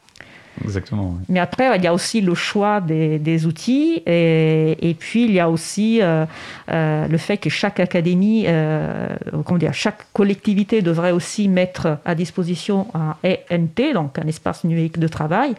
[0.65, 1.19] Exactement.
[1.29, 5.51] Mais après, il y a aussi le choix des, outils et, puis il y a
[5.51, 6.25] aussi euh,
[6.71, 9.09] euh, le fait que chaque académie, euh,
[9.45, 14.99] comment dire, chaque collectivité devrait aussi mettre à disposition un ENT, donc un espace numérique
[14.99, 15.55] de travail.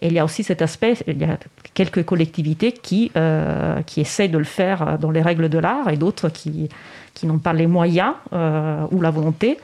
[0.00, 1.38] Et il y a aussi cet aspect, il y a
[1.74, 3.10] quelques collectivités qui,
[3.86, 6.68] qui essaient de le faire dans les règles de l'art et d'autres qui,
[7.14, 9.58] qui n'ont pas les moyens ou la volonté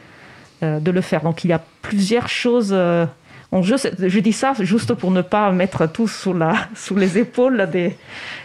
[0.60, 1.22] de le faire.
[1.22, 2.74] Donc il y a plusieurs choses
[3.62, 7.96] je, dis ça juste pour ne pas mettre tout sous, la, sous les épaules des,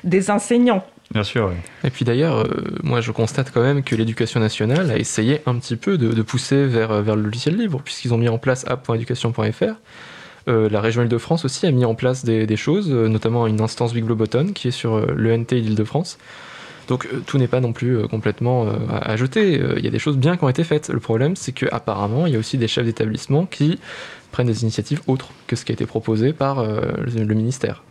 [0.04, 0.84] des enseignants.
[1.12, 1.52] Bien sûr.
[1.84, 2.46] Et puis d'ailleurs, euh,
[2.84, 6.68] moi je constate quand même que l'éducation nationale a essayé un petit peu de, pousser
[6.68, 9.64] vers, vers le logiciel libre, puisqu'ils ont mis en place app.education.fr.
[10.48, 13.94] Euh, la région Île-de-France aussi a mis en place des, choses, euh, notamment une instance
[13.94, 16.20] Bigloboton qui est sur l'ENT d'Île-de-France.
[16.90, 19.62] Donc tout n'est pas non plus complètement à, jeter.
[19.78, 20.90] Il y a des choses bien qui ont été faites.
[20.90, 23.80] Le problème, c'est qu'apparemment, il y a aussi des chefs d'établissement qui
[24.32, 27.84] prennent des initiatives autres que ce qui a été proposé par euh, le ministère.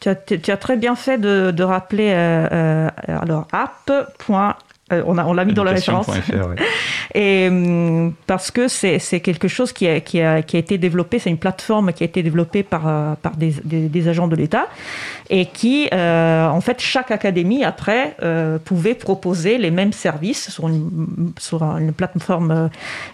[0.00, 3.48] Tu as, très bien fait de, rappeler euh, euh alors.
[4.92, 6.08] Euh, on, on l'a mis dans la référence.
[7.14, 11.18] Et hum, parce que c'est quelque chose qui a, qui, a, qui a, été développé,
[11.18, 14.66] c'est une plateforme qui a été développée par, euh, par des, des, agents de l'État
[15.30, 18.16] et qui, euh, en fait, chaque académie après
[18.64, 22.70] pouvait proposer les mêmes services sur une, sur une plateforme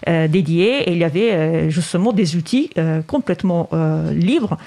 [0.07, 2.69] dédiée et il y avait justement des outils
[3.07, 3.69] complètement
[4.11, 4.57] libres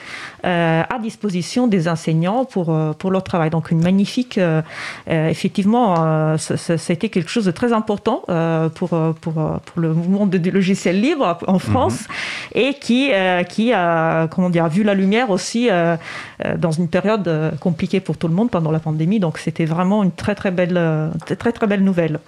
[0.42, 3.50] à disposition des enseignants pour, pour leur travail.
[3.50, 4.38] Donc une magnifique,
[5.06, 9.94] effectivement, c'est été quelque chose de très important euh, pour, euh, pour, euh, pour le
[9.94, 12.62] mouvement du logiciel libre en France mhm.
[12.62, 13.10] et qui,
[13.48, 15.68] qui a comment dire, vu la lumière aussi
[16.56, 17.28] dans une période
[17.60, 19.20] compliquée pour tout le monde pendant la pandémie.
[19.20, 20.80] Donc c'était vraiment une très très belle,
[21.38, 22.18] très, très belle nouvelle.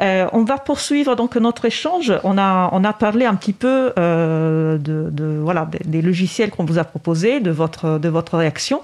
[0.00, 2.12] on va poursuivre donc notre échange.
[2.24, 6.78] On a, on a parlé un petit peu de, de, voilà, des, logiciels qu'on vous
[6.78, 8.80] a proposés, de votre, de votre réaction.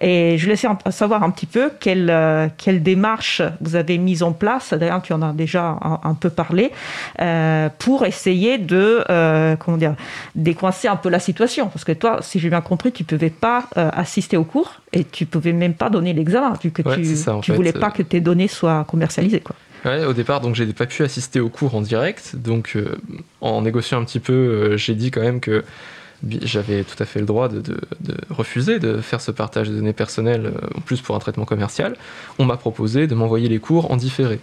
[0.00, 2.12] Et je laissais savoir un petit peu quelle,
[2.58, 6.72] quelle démarche vous avez mise en place d'ailleurs tu en as déjà un, peu parlé,
[7.20, 9.94] euh, pour essayer de, euh, comment dire,
[10.34, 11.68] décoincer un peu la situation.
[11.68, 14.74] Parce que toi, si j'ai bien compris, tu ne pouvais pas euh, assister au cours
[14.92, 18.02] et tu ne pouvais même pas donner l'examen, vu que tu ne voulais pas que
[18.02, 19.40] tes données soient commercialisées.
[19.40, 19.56] Quoi.
[19.84, 22.76] Ouais, au départ, donc j'ai pas pu assister au cours en direct, donc
[23.40, 25.64] en négociant un petit peu, j'ai dit quand même que
[26.42, 27.62] j'avais tout à fait le droit de,
[28.30, 31.96] refuser de faire ce partage de données personnelles, en plus pour un traitement commercial.
[32.38, 34.40] On m'a proposé de m'envoyer les cours en différé.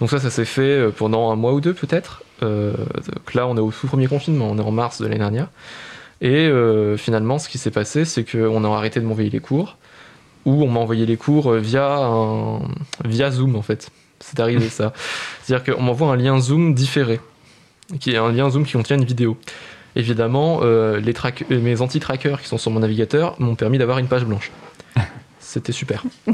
[0.00, 2.22] Donc ça, ça s'est fait euh, pendant un mois ou deux peut-être.
[2.42, 5.18] Euh, donc là, on est au tout premier confinement, on est en mars de l'année
[5.18, 5.48] dernière.
[6.20, 9.76] Et euh, finalement, ce qui s'est passé, c'est qu'on a arrêté de m'envoyer les cours,
[10.44, 12.10] ou on m'a envoyé les cours via,
[13.04, 13.90] via Zoom en fait.
[14.20, 14.92] C'est arrivé ça.
[15.42, 17.20] C'est-à-dire qu'on m'envoie un lien Zoom différé,
[18.00, 19.36] qui est un lien Zoom qui contient une vidéo.
[19.96, 21.14] Évidemment, les
[21.50, 24.50] mes anti-trackers qui sont sur mon navigateur m'ont permis d'avoir une page blanche.
[25.40, 26.04] C'était super.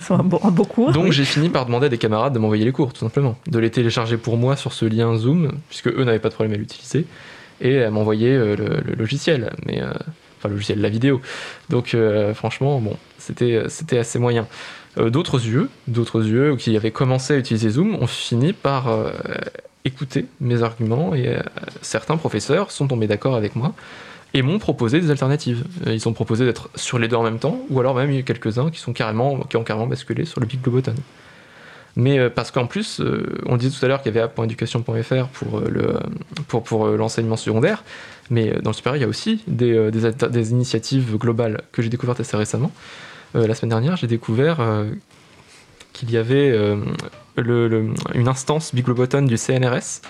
[0.00, 0.92] C'est un, beau, cours.
[0.92, 3.36] Donc j'ai fini par demander à des camarades de m'envoyer les cours, tout simplement.
[3.48, 6.54] De les télécharger pour moi sur ce lien Zoom, puisque eux n'avaient pas de problème
[6.54, 7.06] à l'utiliser,
[7.60, 9.90] et à m'envoyer euh, le, logiciel, mais euh,
[10.38, 11.20] enfin le logiciel, la vidéo.
[11.70, 14.46] Donc euh, franchement, bon, c'était c'était assez moyen.
[14.96, 18.88] d'autres yeux, d'autres yeux qui avaient commencé à utiliser Zoom, ont fini par
[19.86, 21.38] écouter mes arguments et
[21.80, 23.72] certains professeurs sont tombés d'accord avec moi
[24.34, 25.64] et m'ont proposé des alternatives.
[25.86, 28.82] Ils ont proposé d'être sur les deux en même temps, ou alors même quelques-uns qui,
[28.82, 30.94] qui ont carrément basculé sur le Big Globoton.
[31.94, 33.00] Mais parce qu'en plus,
[33.46, 35.28] on disait tout à l'heure qu'il y avait app.education.fr
[36.48, 37.82] pour, pour, l'enseignement secondaire,
[38.28, 42.36] mais dans le supérieur, il y a aussi des initiatives globales que j'ai découvertes assez
[42.36, 42.70] récemment.
[43.32, 44.58] la semaine dernière, j'ai découvert
[45.96, 46.50] qu'il y avait
[47.36, 50.02] le, une instance Bigloboton du CNRS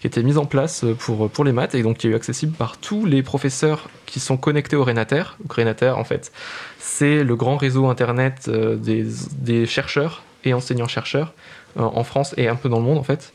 [0.00, 2.76] qui était mise en place pour, pour les maths et donc qui est accessible par
[2.76, 5.36] tous les professeurs qui sont connectés au Renater.
[5.48, 6.30] Renater, en fait,
[6.78, 11.32] c'est le grand réseau internet euh, des, chercheurs et enseignants-chercheurs
[11.80, 13.32] euh, en France et un peu dans le monde, en fait.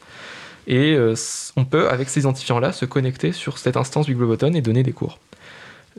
[0.67, 1.15] Et euh,
[1.57, 5.19] on peut, avec ces identifiants-là, se connecter sur cette instance Bigloboton et donner des cours.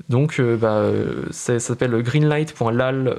[0.08, 0.84] Donc, bah,
[1.30, 3.16] ça s'appelle greenlight.lal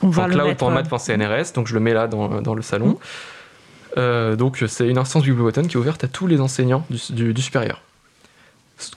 [0.00, 2.98] cloud.mat.cnrs, donc je le mets là dans, dans le salon.
[3.96, 7.42] Euh, donc c'est une instance Bibliothèque qui est ouverte à tous les enseignants du, du,
[7.42, 7.82] supérieur.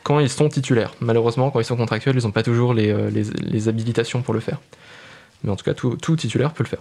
[0.03, 0.93] Quand ils sont titulaires.
[1.01, 4.33] Malheureusement, quand ils sont contractuels, ils n'ont pas toujours les, euh, les, les, habilitations pour
[4.33, 4.59] le faire.
[5.43, 6.79] Mais en tout cas, tout, tout titulaire peut le faire.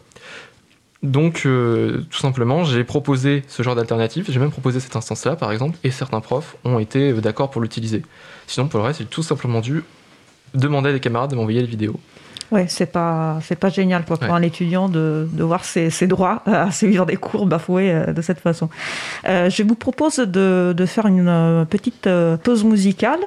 [1.02, 4.26] Donc, euh, tout simplement, j'ai proposé ce genre d'alternative.
[4.28, 8.02] J'ai même proposé cette instance-là, par exemple, et certains profs ont été d'accord pour l'utiliser.
[8.46, 9.82] Sinon, pour le reste, j'ai tout simplement dû
[10.54, 11.98] demander à des camarades de m'envoyer les vidéos.
[12.52, 16.42] Ouais, c'est pas c'est pas génial pour un étudiant de, de voir ses, ses, droits
[16.46, 18.68] à suivre des cours bafoués euh, de cette façon.
[19.26, 22.06] Euh, je vous propose de, de faire une euh, petite
[22.42, 23.20] pause musicale.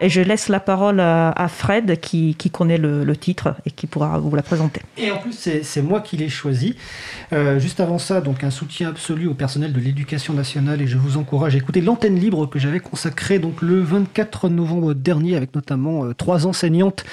[0.00, 4.18] Et je laisse la parole à Fred qui, connaît le, le, titre et qui pourra
[4.18, 4.80] vous la présenter.
[4.96, 6.76] Et en plus, c'est moi qui l'ai choisi.
[7.32, 10.96] Euh, juste avant ça, donc un soutien absolu au personnel de l'éducation nationale et je
[10.96, 15.54] vous encourage à écouter l'antenne libre que j'avais consacrée donc le 24 novembre dernier avec
[15.54, 17.04] notamment euh, trois enseignantes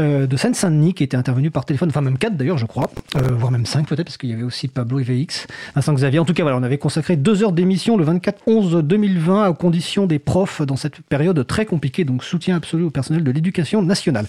[0.00, 3.20] euh, de Seine-Saint-Denis qui était intervenu par téléphone, enfin même quatre d'ailleurs, je crois, euh,
[3.32, 6.18] voire même cinq peut-être, parce qu'il y avait aussi Pablo IVX, Vincent Xavier.
[6.18, 10.18] En tout cas, voilà, on avait consacré deux heures d'émission le 24-11-2020 aux conditions des
[10.18, 14.26] profs dans cette période très compliquée, donc soutien absolu au personnel de l'éducation nationale.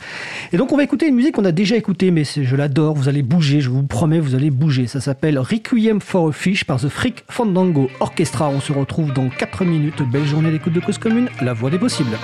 [0.54, 3.10] Et donc on va écouter une musique qu'on a déjà écoutée, mais je l'adore, vous
[3.10, 4.88] allez bouger, je vous promets, vous allez bouger.
[4.88, 8.50] Ça s'appelle Requiem for a Fish par The Freak Fandango Orchestra.
[8.50, 10.02] On se retrouve dans 4 minutes.
[10.12, 12.18] Belle journée d'écoute de Cause Commune, la voix des possibles.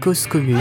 [0.00, 0.58] Cause Commune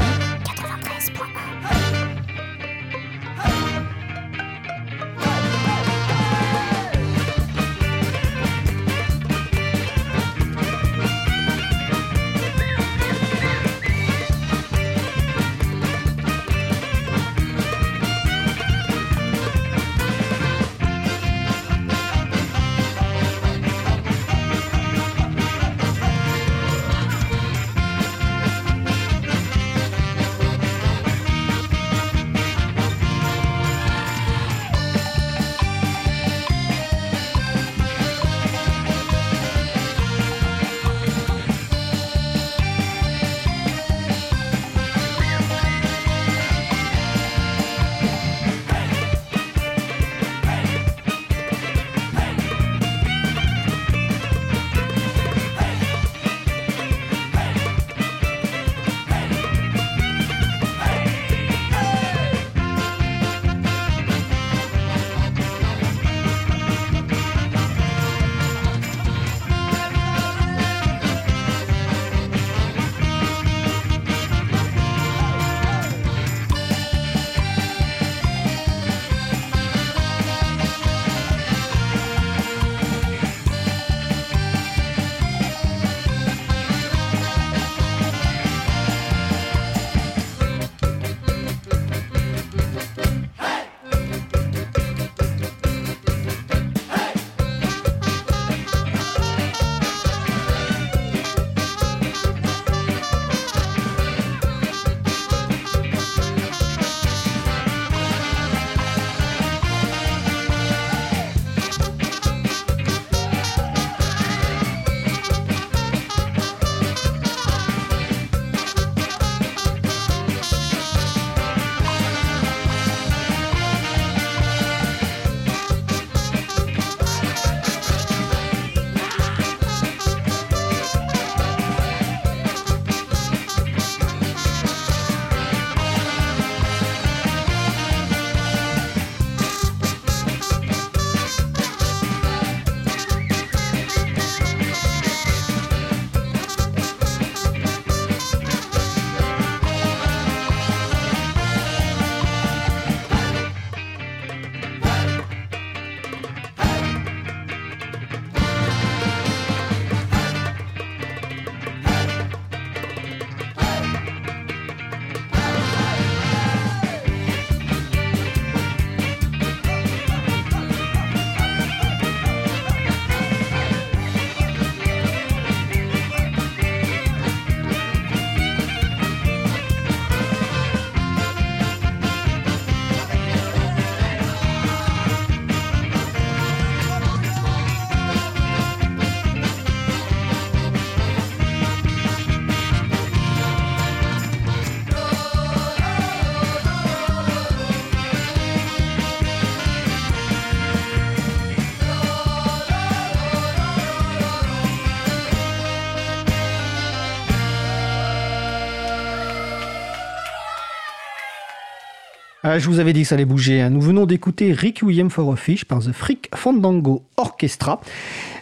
[212.54, 213.62] Ah, je vous avais dit que ça allait bouger.
[213.62, 213.70] Hein.
[213.70, 217.80] Nous venons d'écouter Requiem for a Fish par The Freak Fandango Orchestra.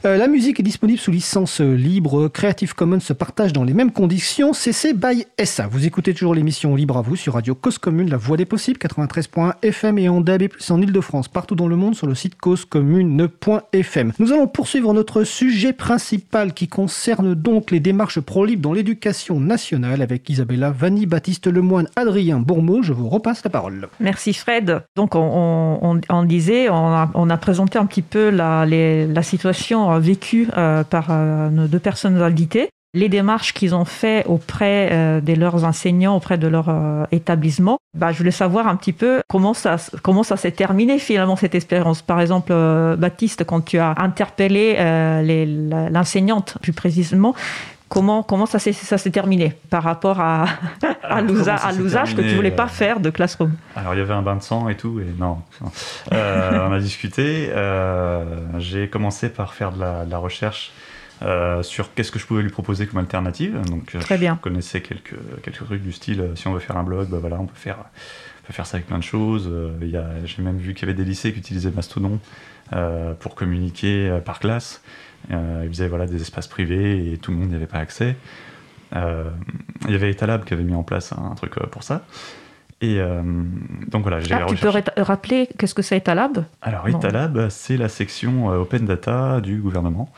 [0.06, 2.30] Euh, la musique est disponible sous licence libre.
[2.30, 4.54] Creative Commons se partage dans les mêmes conditions.
[4.54, 5.68] CC by SA.
[5.68, 8.80] Vous écoutez toujours l'émission Libre à vous sur Radio Cause Commune, la voix des possibles,
[8.80, 14.14] 93.1 FM et en DAB+, en Ile-de-France, partout dans le monde sur le site causecommune.fm.
[14.20, 20.02] Nous allons poursuivre notre sujet principal qui concerne donc les démarches pro-libre dans l'éducation nationale
[20.02, 22.84] avec Isabella Vanni, Baptiste Lemoine, Adrien Bourmeau.
[22.84, 23.90] Je vous repasse la parole.
[24.00, 24.82] Merci Fred.
[24.96, 31.50] Donc on, disait, on a, présenté un petit peu la, situation vécue euh, par euh,
[31.50, 36.40] nos deux personnes invitées les démarches qu'ils ont fait auprès euh, de leurs enseignants, auprès
[36.40, 36.74] de leur
[37.12, 37.78] établissement.
[37.96, 41.54] Bah, je voulais savoir un petit peu comment ça, comment ça s'est terminé finalement cette
[41.54, 42.02] expérience.
[42.02, 42.52] Par exemple,
[42.98, 44.76] Baptiste, quand tu as interpellé
[45.92, 47.36] l'enseignante plus précisément,
[47.90, 50.46] Comment, comment ça s'est terminé par rapport à,
[51.04, 53.54] à l'usage que tu voulais pas euh, faire de Classroom?
[53.76, 55.40] Alors il y avait un bain de sang et tout, et non.
[56.14, 57.50] Euh, on a discuté.
[57.50, 58.24] Euh,
[58.60, 60.72] j'ai commencé par faire de la, recherche
[61.62, 63.60] sur qu'est-ce que je pouvais lui proposer comme alternative.
[63.68, 64.38] Donc, Très bien.
[64.38, 67.40] Je connaissais quelques, quelques trucs du style si on veut faire un blog, bah voilà,
[67.40, 69.52] on peut faire, on peut faire ça avec plein de choses.
[70.26, 72.20] J'ai même vu qu'il y avait des lycées qui utilisaient Mastodon
[73.20, 74.82] pour communiquer par classe.
[75.32, 78.16] Euh, ils faisaient voilà, des espaces privés et tout le monde n'y avait pas accès.
[78.96, 79.30] Euh,
[79.86, 82.04] il y avait Etalab qui avait mis en place un truc euh, pour ça.
[82.82, 83.02] Et
[83.90, 86.46] donc voilà, j'ai ah, Tu peux rappeler qu'est-ce que c'est Etalab?
[86.62, 90.10] Alors Etalab, c'est la section Open Data du gouvernement.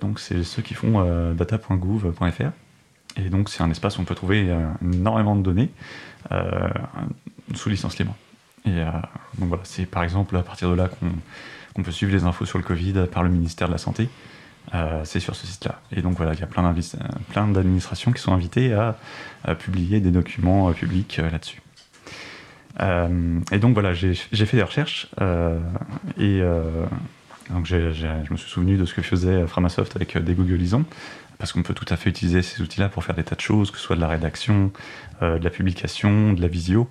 [0.00, 2.50] donc c'est ceux qui font data.gouv.fr.
[3.16, 5.70] Et donc c'est un espace où on peut trouver énormément de données
[7.54, 8.16] sous licence libre.
[8.64, 8.80] Et
[9.38, 11.10] donc voilà, c'est par exemple à partir de là qu'on
[11.76, 14.08] on peut suivre les infos sur le Covid par le ministère de la Santé.
[14.74, 15.80] Euh, c'est sur ce site-là.
[15.90, 18.96] Et donc voilà, il y a plein d'administrations qui sont invitées à,
[19.54, 21.60] publier des documents euh, publics euh, là-dessus.
[23.52, 25.08] et donc voilà, j'ai fait des recherches
[26.18, 26.40] et
[27.50, 30.84] donc je me suis souvenu de ce que faisait Framasoft avec des Googleisons,
[31.38, 33.70] parce qu'on peut tout à fait utiliser ces outils-là pour faire des tas de choses,
[33.70, 34.72] que ce soit de la rédaction,
[35.20, 36.88] de la publication, de la visio.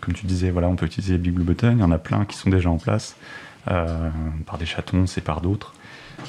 [0.00, 2.24] Comme tu disais, voilà, on peut utiliser Big Blue Button, il y en a plein
[2.24, 3.16] qui sont déjà en place.
[3.70, 4.10] Euh,
[4.46, 5.74] par des chatons, c'est par d'autres.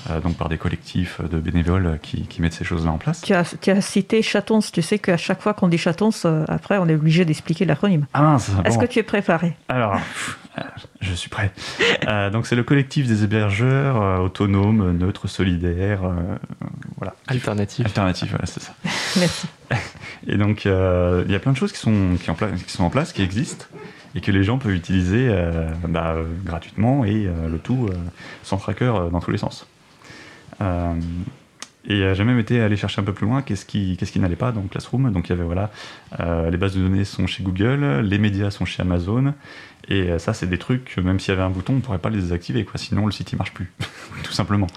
[0.09, 3.21] Euh, donc par des collectifs de bénévoles qui, mettent ces choses-là en place.
[3.21, 6.45] Tu as, tu as cité chatons, tu sais qu'à chaque fois qu'on dit chatons, euh,
[6.47, 8.05] après on est obligé d'expliquer l'acronyme.
[8.13, 9.57] Ah Est-ce que tu es préparé?
[9.67, 9.99] Alors,
[11.01, 11.51] je suis prêt.
[12.31, 16.01] donc c'est le collectif des hébergeurs autonomes, neutres, solidaires,
[16.97, 17.15] voilà.
[17.27, 17.85] Alternatifs.
[17.85, 18.73] Alternatifs, voilà, c'est ça.
[19.17, 19.47] Merci.
[20.27, 20.71] Et donc il
[21.31, 23.65] y a plein de choses qui sont, qui, en qui sont en place, qui existent
[24.15, 27.95] et que les gens peuvent utiliser euh, bah, gratuitement et euh, le tout euh,
[28.43, 29.67] sans tracker dans tous les sens.
[31.87, 34.35] Et j'ai même été aller chercher un peu plus loin qu'est-ce qui, qu'est-ce qui n'allait
[34.35, 35.11] pas dans Classroom.
[35.11, 35.71] Donc il y avait voilà,
[36.19, 39.33] les bases de données sont chez Google, les médias sont chez Amazon.
[39.87, 42.09] Et ça, c'est des trucs, même s'il y avait un bouton, on ne pourrait pas
[42.09, 43.71] les désactiver, quoi, sinon le site ne marche plus,
[44.23, 44.67] tout simplement.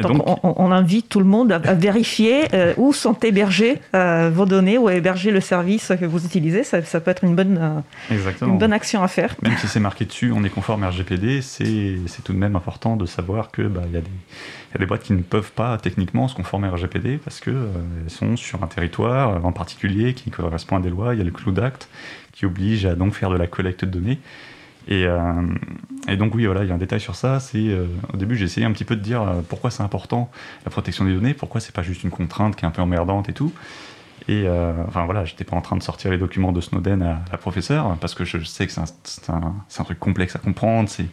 [0.00, 4.76] Donc, on, invite tout le monde à, vérifier euh, où sont hébergées euh, vos données,
[4.76, 6.62] où est hébergé le service que vous utilisez.
[6.62, 7.58] Ça, peut être une bonne,
[8.10, 9.34] euh, une bonne action à faire.
[9.42, 13.06] Même si c'est marqué dessus, on est conforme RGPD, c'est tout de même important de
[13.06, 16.68] savoir qu'il bah, y, y, a des boîtes qui ne peuvent pas techniquement se conformer
[16.68, 17.54] à RGPD parce qu'elles
[18.08, 21.14] sont sur un territoire en particulier qui correspond à des lois.
[21.14, 21.88] Il y a le Cloud Act
[22.46, 24.18] oblige à donc faire de la collecte de données.
[24.90, 25.42] Euh,
[26.08, 27.40] et, donc oui, voilà, il y a un détail sur ça.
[27.40, 30.30] C'est euh, au début, j'ai essayé un petit peu de dire euh, pourquoi c'est important
[30.64, 33.28] la protection des données, pourquoi c'est pas juste une contrainte qui est un peu emmerdante
[33.28, 33.52] et tout.
[34.30, 34.46] Et
[34.86, 37.96] enfin voilà, j'étais pas en train de sortir les documents de Snowden à la professeure
[37.98, 41.06] parce que je sais que c'est un, un, truc complexe à comprendre, c'est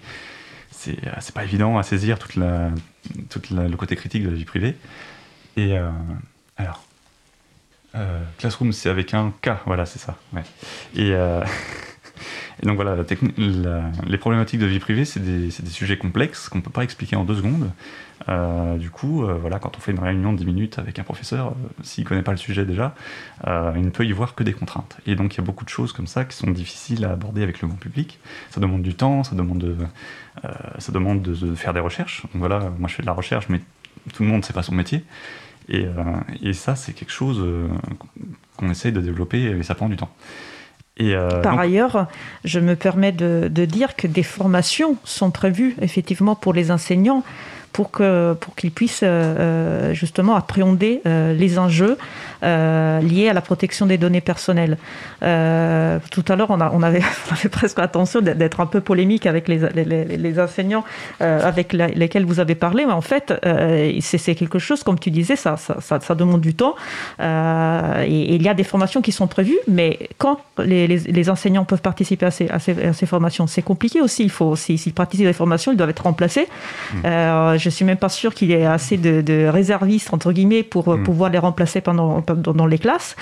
[0.69, 2.71] c'est pas évident à saisir toute la,
[3.29, 4.75] toute le côté critique de la vie privée.
[5.55, 5.77] Et
[6.57, 6.84] alors,
[8.37, 10.15] Classroom, c'est avec un K, voilà, c'est ça.
[10.33, 10.43] Ouais.
[10.95, 11.13] Et
[12.63, 12.95] donc voilà,
[14.07, 17.23] les problématiques de vie privée, c'est des, sujets complexes qu'on ne peut pas expliquer en
[17.23, 17.71] deux secondes.
[18.29, 21.03] Euh, du coup, euh, voilà, quand on fait une réunion de 10 minutes avec un
[21.03, 21.53] professeur, euh,
[21.83, 22.95] s'il ne connaît pas le sujet déjà,
[23.45, 24.97] il ne peut y voir que des contraintes.
[25.05, 27.43] Et donc il y a beaucoup de choses comme ça qui sont difficiles à aborder
[27.43, 28.19] avec le grand public.
[28.49, 29.75] Ça demande du temps, ça demande de,
[30.43, 32.23] de, faire des recherches.
[32.33, 33.59] Donc voilà, moi je fais de la recherche, mais
[34.13, 35.03] tout le monde ne sait pas son métier.
[35.69, 35.87] Et,
[36.41, 37.43] et ça, c'est quelque chose
[38.57, 40.11] qu'on essaye de développer et ça prend du temps.
[41.01, 42.07] Euh, Par ailleurs,
[42.43, 47.23] je me permets de, dire que des formations sont prévues effectivement pour les enseignants
[47.73, 49.03] pour que pour qu'ils puissent
[49.91, 51.97] justement appréhender les enjeux
[52.41, 54.77] liés à la protection des données personnelles.
[55.19, 57.01] tout à l'heure, on, on, avait,
[57.51, 59.59] presque attention d'être un peu polémique avec les,
[60.17, 60.83] les, enseignants
[61.19, 63.33] avec lesquels vous avez parlé, mais en fait,
[64.01, 66.75] c'est quelque chose, comme tu disais, ça, ça, ça, demande du temps.
[67.19, 72.25] et, il y a des formations qui sont prévues, mais quand les, enseignants peuvent participer
[72.25, 74.23] à ces, à ces, formations, c'est compliqué aussi.
[74.23, 76.47] Il faut, s'ils participent à des formations, ils doivent être remplacés.
[76.91, 77.01] Je mmh.
[77.05, 80.89] Euh, je suis même pas sûr qu'il y ait assez de, réservistes entre guillemets pour
[80.89, 81.03] euh, mmh.
[81.03, 83.15] pouvoir les remplacer pendant dans, les classes.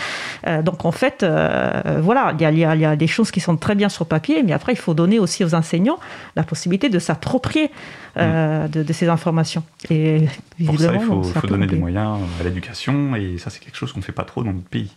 [0.47, 3.89] Euh, donc en fait, euh, voilà, il y, a, des choses qui sont très bien
[3.89, 5.99] sur papier, mais après il faut donner aussi aux enseignants
[6.35, 7.69] la possibilité de s'approprier
[8.15, 8.67] mmh.
[8.69, 9.63] de, ces informations.
[9.89, 10.25] Et
[10.65, 13.91] pour ça, il faut, faut donner des moyens à l'éducation, et ça c'est quelque chose
[13.91, 14.91] qu'on ne fait pas trop dans notre pays,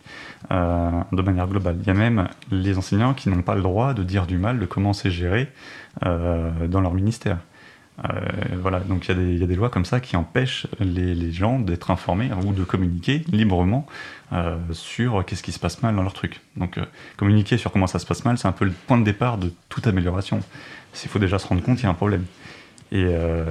[0.49, 1.77] de manière globale.
[1.81, 4.59] Il y a même les enseignants qui n'ont pas le droit de dire du mal
[4.59, 5.49] de comment c'est géré
[6.05, 7.37] euh, dans leur ministère.
[8.05, 8.11] Euh,
[8.61, 12.29] voilà, donc il y, a des lois comme ça qui empêchent les, gens d'être informés
[12.43, 13.87] ou de communiquer librement
[14.33, 16.41] euh, sur qu'est-ce qui se passe mal dans leur truc.
[16.57, 16.79] Donc
[17.17, 19.51] communiquer sur comment ça se passe mal, c'est un peu le point de départ de
[19.69, 20.41] toute amélioration.
[20.93, 22.25] S'il faut déjà se rendre compte, il y a un problème.
[22.91, 23.05] Et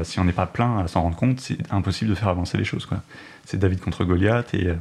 [0.04, 2.64] si on n'est pas plein à s'en rendre compte, c'est impossible de faire avancer les
[2.64, 2.88] choses.
[3.44, 4.54] C'est David contre Goliath.
[4.54, 4.72] Et,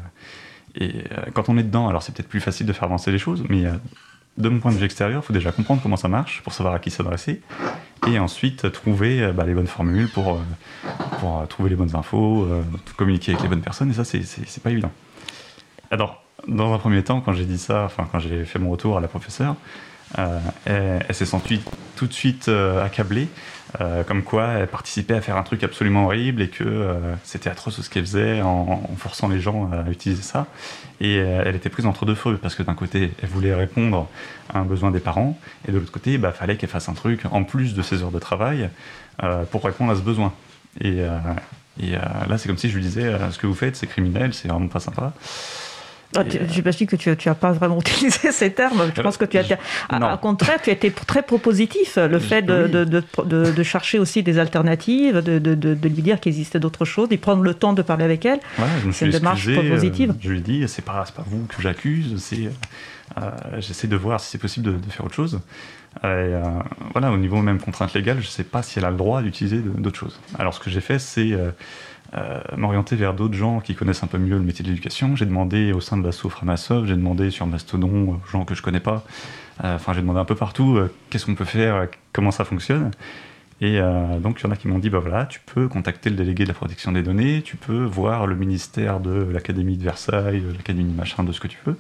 [0.76, 1.04] et
[1.34, 3.66] quand on est dedans, alors c'est peut-être plus facile de faire avancer les choses, mais
[4.38, 6.76] de mon point de vue extérieur, il faut déjà comprendre comment ça marche pour savoir
[6.76, 7.42] à qui s'adresser
[8.08, 10.90] et ensuite trouver euh, bah, les bonnes formules pour, euh,
[11.20, 12.48] pour euh, trouver les bonnes infos,
[12.98, 14.92] communiquer avec les bonnes personnes et ça, c'est pas évident.
[15.92, 18.98] Alors, dans un premier temps, quand j'ai dit ça, enfin, quand j'ai fait mon retour
[18.98, 19.56] à la professeure,
[20.66, 21.62] elle, s'est sentie
[21.96, 23.28] tout de suite accablée
[23.82, 27.50] euh, comme quoi elle participait à faire un truc absolument horrible et que euh, c'était
[27.50, 30.48] atroce ce qu'elle faisait en, forçant les gens à utiliser ça.
[31.02, 34.08] Et euh, elle était prise entre deux feux parce que d'un côté, elle voulait répondre
[34.54, 36.94] à un besoin des parents et de l'autre côté, il bah, fallait qu'elle fasse un
[36.94, 38.70] truc en plus de ses heures de travail
[39.52, 40.34] pour répondre à ce besoin.
[40.82, 41.00] Et,
[41.82, 44.50] et là, c'est comme si je lui disais ce que vous faites, c'est criminel, c'est
[44.50, 45.14] vraiment pas sympa.
[46.16, 48.92] Ah, J'imagine que tu n'as pas vraiment utilisé ces termes.
[48.96, 50.14] Je pense que tu as.
[50.14, 51.98] Au contraire, tu as été très propositif.
[51.98, 56.86] Le fait de, de, de, chercher aussi des alternatives, de, lui dire qu'il existait d'autres
[56.86, 58.40] choses, et prendre le temps de parler avec elle.
[58.92, 60.12] c'est une démarche propositive.
[60.12, 62.50] Euh, je lui ai dit c'est pas, pas vous que j'accuse, c'est.
[63.18, 65.40] Euh, j'essaie de voir si c'est possible de, faire autre chose.
[66.04, 66.42] Euh,
[66.92, 69.22] voilà, au niveau même contrainte légale, je ne sais pas si elle a le droit
[69.22, 70.20] d'utiliser d'autres choses.
[70.38, 71.34] Alors, ce que j'ai fait, c'est
[72.14, 75.16] euh, m'orienter vers d'autres gens qui connaissent un peu mieux le métier de l'éducation.
[75.16, 78.62] J'ai demandé au sein de l'asso Framasoft, j'ai demandé sur Mastodon aux gens que je
[78.62, 79.04] connais pas.
[79.64, 82.92] Euh, enfin, j'ai demandé un peu partout euh, qu'est-ce qu'on peut faire, comment ça fonctionne.
[83.62, 83.80] Et
[84.22, 86.44] donc, il y en a qui m'ont dit bah voilà, tu peux contacter le délégué
[86.44, 90.92] de la protection des données, tu peux voir le ministère de l'Académie de Versailles, l'Académie
[90.92, 91.78] machin, de ce que tu veux.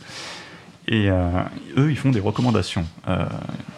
[0.87, 2.85] Et eux, ils font des recommandations.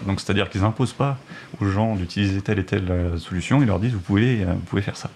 [0.06, 1.18] donc, c'est-à-dire qu'ils n'imposent pas
[1.60, 4.96] aux gens d'utiliser telle et telle solution, ils leur disent vous pouvez, vous pouvez faire
[4.96, 5.10] ça.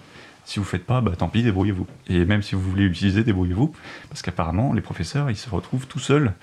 [0.44, 1.86] Si vous ne faites pas, bah, tant pis, débrouillez-vous.
[2.08, 3.72] Et même si vous voulez utiliser, débrouillez-vous,
[4.08, 6.34] parce qu'apparemment, les professeurs, ils se retrouvent tout seuls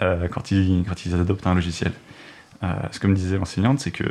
[0.00, 0.84] euh, quand, ils,
[1.14, 1.92] adoptent un logiciel.
[2.62, 4.04] Euh, ce que me disait l'enseignante, c'est que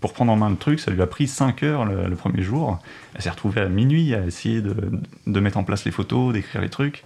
[0.00, 2.78] pour prendre en main le truc, ça lui a pris 5 heures le, premier jour.
[3.14, 6.70] Elle s'est retrouvée à minuit à essayer de mettre en place les photos, d'écrire les
[6.70, 7.04] trucs.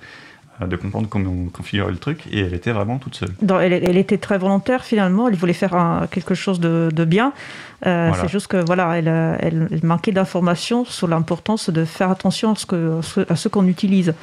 [0.60, 3.30] Euh, de comprendre comment on configurait le truc, et elle était vraiment toute seule.
[3.62, 7.32] elle, était très volontaire finalement, elle voulait faire quelque chose de, bien.
[7.86, 12.54] Euh, c'est juste que voilà, elle, elle manquait d'informations sur l'importance de faire attention à
[12.54, 14.14] ce, que, à ce qu'on utilise.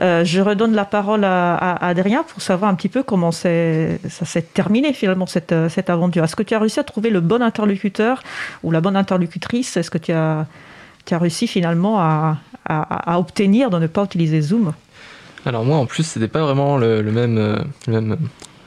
[0.00, 4.42] Euh, je redonne la parole à, Adrien pour savoir un petit peu comment ça s'est
[4.52, 6.22] terminé finalement cette, cette aventure.
[6.22, 8.22] Est-ce que tu as réussi à trouver le bon interlocuteur
[8.62, 9.76] ou la bonne interlocutrice?
[9.78, 10.46] Est-ce que tu as,
[11.06, 12.36] tu as réussi finalement à,
[12.66, 14.74] à obtenir de ne pas utiliser Zoom?
[15.48, 18.16] Alors moi en plus c'était pas vraiment le, même, euh, même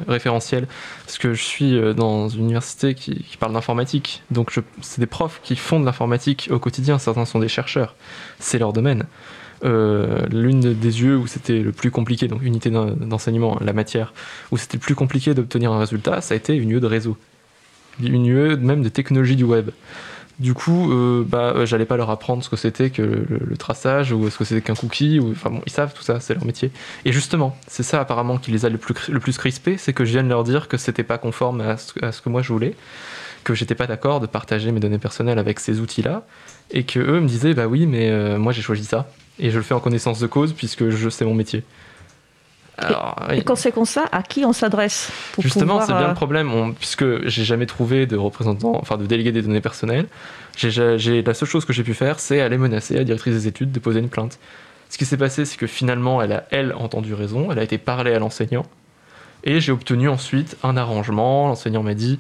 [0.08, 0.68] référentiel
[1.06, 4.24] parce que je suis euh, dans une université qui, parle d'informatique.
[4.32, 7.00] Donc c'est des profs qui font de l'informatique au quotidien.
[7.00, 7.96] Certains sont des chercheurs.
[8.40, 9.06] C'est leur domaine.
[9.64, 14.12] Euh, l'une des yeux où c'était le plus compliqué donc unité d'enseignement la matière
[14.52, 17.16] où c'était le plus compliqué d'obtenir un résultat ça a été une UE de réseau.
[18.02, 19.70] Une UE même de technologie du web
[20.42, 24.28] du coup, euh, bah, j'allais pas leur apprendre ce que c'était que le, traçage ou
[24.30, 25.20] ce que c'était qu'un cookie.
[25.20, 26.72] Ou, enfin bon, ils savent tout ça, c'est leur métier.
[27.06, 30.24] Et justement, c'est ça apparemment qui les a le plus, crispés, c'est que je viens
[30.24, 32.76] leur dire que c'était pas conforme à ce, que moi je voulais,
[33.44, 36.26] que j'étais pas d'accord de partager mes données personnelles avec ces outils-là,
[36.72, 39.58] et que eux me disaient bah oui, mais euh, moi j'ai choisi ça et je
[39.58, 41.64] le fais en connaissance de cause puisque je sais mon métier
[43.32, 46.74] et, quand c'est comme ça, à qui on s'adresse Justement, c'est bien le euh, problème,
[46.76, 50.08] puisque j'ai jamais trouvé de représentant, enfin de délégué des données personnelles.
[50.58, 53.72] J'ai, la seule chose que j'ai pu faire, c'est aller menacer la directrice des études
[53.72, 54.40] de poser une plainte.
[54.90, 57.78] Ce qui s'est passé, c'est que finalement, elle a, elle, entendu raison, elle a été
[57.78, 58.66] parlée à l'enseignant,
[59.44, 61.48] et j'ai obtenu ensuite un arrangement.
[61.48, 62.20] L'enseignant m'a dit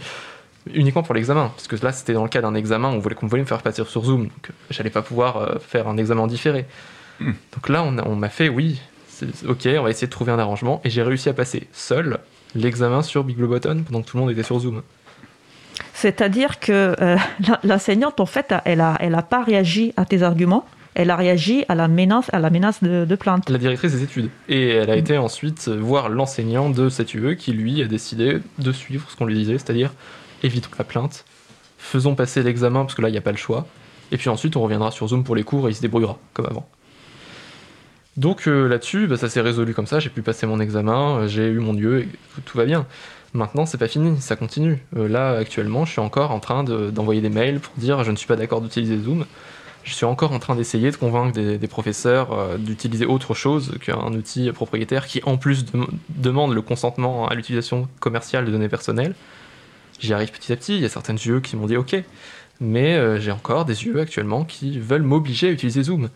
[0.73, 3.27] uniquement pour l'examen, parce que là c'était dans le cas d'un examen, on voulait qu'on
[3.27, 6.65] voulait me faire passer sur Zoom, donc j'allais pas pouvoir euh, faire un examen différé.
[7.19, 7.31] Hmm.
[7.53, 8.79] Donc là on, on m'a fait oui,
[9.47, 12.19] ok, on va essayer de trouver un arrangement, et j'ai réussi à passer seul
[12.55, 14.81] l'examen sur Big Blue Button pendant que tout le monde était sur Zoom.
[15.93, 17.17] C'est-à-dire que euh,
[17.63, 21.63] l'enseignante, en fait, elle a, elle a pas réagi à tes arguments, elle a réagi
[21.69, 23.49] à la menace, à la menace de, de plainte.
[23.49, 24.29] La directrice des études.
[24.49, 28.71] Et elle a été ensuite voir l'enseignant de cette UE qui lui a décidé de
[28.71, 29.91] suivre ce qu'on lui disait, c'est-à-dire
[30.43, 31.25] évitons la plainte,
[31.77, 33.67] faisons passer l'examen parce que là il n'y a pas le choix,
[34.11, 36.47] et puis ensuite on reviendra sur Zoom pour les cours et il se débrouillera comme
[36.47, 36.67] avant.
[38.17, 41.27] Donc euh, là-dessus, bah, ça s'est résolu comme ça, j'ai pu passer mon examen, euh,
[41.27, 42.07] j'ai eu mon lieu et
[42.45, 42.85] tout, va bien.
[43.33, 44.79] Maintenant, c'est pas fini, ça continue.
[44.97, 48.11] Euh, là, actuellement, je suis encore en train de- d'envoyer des mails pour dire je
[48.11, 49.25] ne suis pas d'accord d'utiliser Zoom.
[49.83, 54.51] Je suis encore en train d'essayer de convaincre des, professeurs d'utiliser autre chose qu'un outil
[54.51, 59.15] propriétaire qui, en plus, dem- demande le consentement à l'utilisation commerciale de données personnelles.
[59.99, 60.75] J'y arrive petit à petit.
[60.75, 61.95] Il y a certaines UE qui m'ont dit OK.
[62.59, 66.09] Mais j'ai encore des UE actuellement qui veulent m'obliger à utiliser Zoom.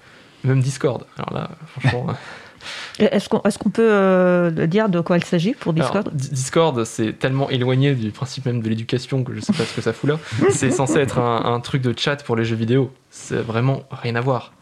[0.45, 1.05] Même Discord.
[1.17, 2.07] Alors là, franchement.
[2.99, 7.13] Est-ce qu'on est peut euh, dire de quoi il s'agit pour Discord Di- Discord, c'est
[7.13, 10.09] tellement éloigné du principe même de l'éducation que je sais pas ce que ça fout
[10.09, 10.19] là.
[10.49, 12.91] C'est censé être un, un truc de chat pour les jeux vidéo.
[13.11, 14.53] C'est vraiment rien à voir.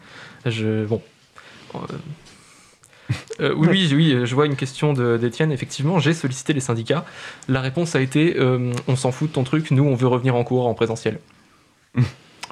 [0.46, 1.02] Je bon.
[1.76, 1.80] Euh,
[3.40, 5.52] euh, oui, oui, oui, je vois une question de- d'Étienne.
[5.54, 7.06] Effectivement, j'ai sollicité les syndicats.
[7.48, 10.36] La réponse a été euh, on s'en fout de ton truc, nous on veut revenir
[10.36, 11.20] en cours en présentiel.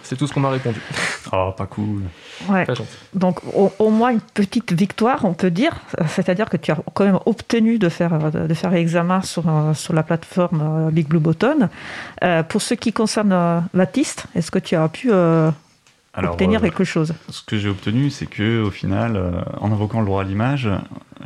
[0.04, 0.80] C'est tout ce qu'on m'a répondu.
[1.34, 2.02] Oh, pas cool.
[2.50, 2.66] Ouais.
[2.66, 2.90] Pas gentil.
[3.14, 5.80] Donc au, au moins une petite victoire, on peut dire.
[6.08, 9.94] C'est-à-dire que tu as quand même obtenu de faire, de faire l'examen sur, euh, sur
[9.94, 11.70] la plateforme euh, Big Blue Button.
[12.24, 15.52] Euh, pour ce qui concerne euh, Baptiste, est-ce que tu as pu euh,
[16.14, 17.14] Alors, obtenir euh, quelque chose?
[17.30, 19.32] ce que j'ai obtenu, c'est que au final, euh,
[19.62, 20.68] en invoquant le droit à l'image,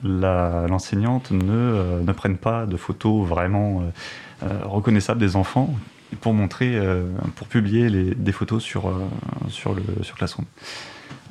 [0.04, 5.74] l'enseignante ne, euh, ne prenne pas de photos vraiment euh, euh, reconnaissables des enfants
[6.22, 7.06] pour montrer, euh,
[7.36, 8.94] pour publier les, des photos sur, euh,
[9.50, 10.46] sur, le, sur Classroom.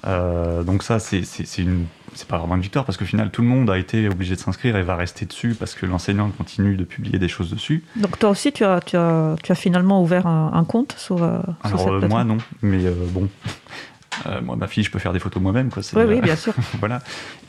[0.06, 1.22] Euh, donc ça, c'est
[1.58, 1.86] une-
[2.28, 4.76] pas vraiment une victoire parce qu'au final, tout le monde a été obligé de s'inscrire
[4.76, 7.82] et va rester dessus parce que l'enseignante continue de publier des choses dessus.
[7.96, 11.22] Donc toi aussi, tu as, tu as, tu as finalement ouvert un, un compte sur,
[11.22, 13.28] euh, sur Alors cette euh, moi non, mais euh, bon,
[14.26, 15.82] Euh, moi ma fille, je peux faire des photos moi-même quoi.
[15.96, 16.54] Oui, oui, bien sûr.
[16.78, 17.00] voilà.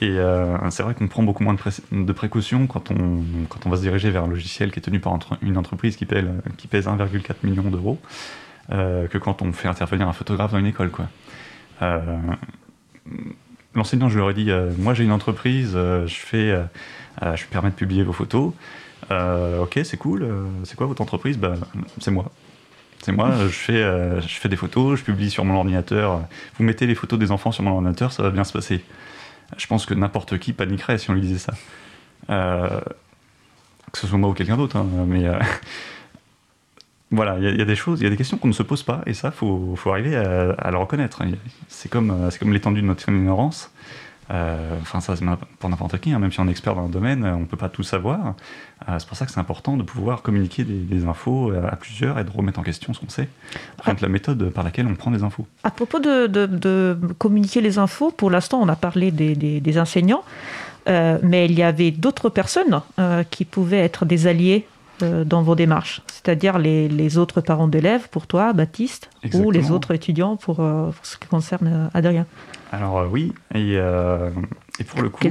[0.02, 3.66] Et euh, c'est vrai qu'on prend beaucoup moins de, pré- de précautions quand on, quand
[3.66, 6.06] on va se diriger vers un logiciel qui est tenu par entre- une entreprise qui,
[6.06, 8.00] pèle- qui pèse 1,4 million d'euros
[8.72, 10.90] euh, que quand on fait intervenir un photographe dans une école.
[10.92, 11.06] Quoi.
[13.76, 16.58] L'enseignant, je leur ai dit, moi j'ai une entreprise, je, fais,
[17.22, 18.54] je me permets de publier vos photos.
[19.12, 20.26] Ok, c'est cool.
[20.64, 21.38] c'est quoi votre entreprise?
[21.38, 21.54] Bah,
[22.00, 22.32] C'est moi.
[23.06, 26.22] C'est moi, je fais, euh, je fais des photos, je publie sur mon ordinateur.
[26.58, 28.84] Vous mettez les photos des enfants sur mon ordinateur, ça va bien se passer.
[29.58, 31.54] Je pense que n'importe qui paniquerait si on lui disait ça.
[32.32, 32.82] Euh,
[33.92, 35.38] que ce soit moi ou quelqu'un d'autre, hein, mais euh,
[37.12, 38.82] voilà, il y, a- des choses, il y a des questions qu'on ne se pose
[38.82, 41.22] pas, et ça, faut, faut arriver à, à le reconnaître.
[41.68, 43.72] C'est comme, c'est comme l'étendue de notre ignorance.
[44.32, 45.14] Euh, Enfin, ça,
[45.60, 47.58] pour n'importe qui, hein, même si on est expert dans un domaine, on ne peut
[47.58, 48.34] pas tout savoir.
[48.90, 51.76] Euh, c'est pour ça que c'est important de pouvoir communiquer des, des infos euh, à
[51.76, 53.30] plusieurs et de remettre en question ce qu'on sait.
[53.84, 55.46] Que la méthode par laquelle on prend des infos.
[55.64, 59.62] À propos de, de- de communiquer les infos, pour l'instant, on a parlé des, des-
[59.62, 60.24] des enseignants,
[60.88, 65.42] euh, mais il y avait d'autres personnes euh, qui pouvaient être des alliés euh, dans
[65.42, 70.36] vos démarches, c'est-à-dire les, les autres parents d'élèves pour toi, Baptiste, ou les autres étudiants
[70.38, 72.26] pour, euh, pour ce qui concerne euh, Adrien.
[72.72, 74.30] Alors euh, oui, et, euh,
[74.80, 75.24] et pour le coup...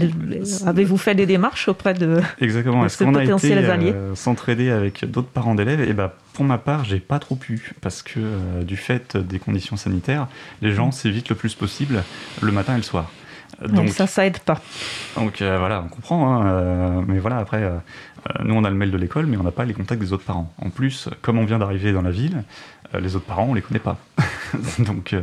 [0.67, 2.21] Avez-vous fait des démarches auprès de...
[2.41, 2.85] Exactement.
[2.87, 5.81] Est-ce qu'on a été euh, s'entraider avec d'autres parents d'élèves?
[5.81, 9.39] Et ben, pour ma part, j'ai pas trop pu parce que euh, du fait des
[9.39, 10.29] conditions sanitaires,
[10.63, 12.03] les gens s'évitent le plus possible
[12.41, 13.11] le matin et le soir.
[13.63, 14.61] Euh, Donc Donc, ça, ça aide pas.
[15.17, 16.35] donc euh, voilà, on comprend.
[16.35, 18.14] hein, euh, mais voilà, après, euh, euh,
[18.45, 20.25] nous on a le mail de l'école, mais on n'a pas les contacts des autres
[20.25, 20.53] parents.
[20.59, 22.45] En plus, comme on vient d'arriver dans la ville,
[22.95, 23.99] euh, les autres parents, on les connaît pas.
[24.79, 25.23] donc euh,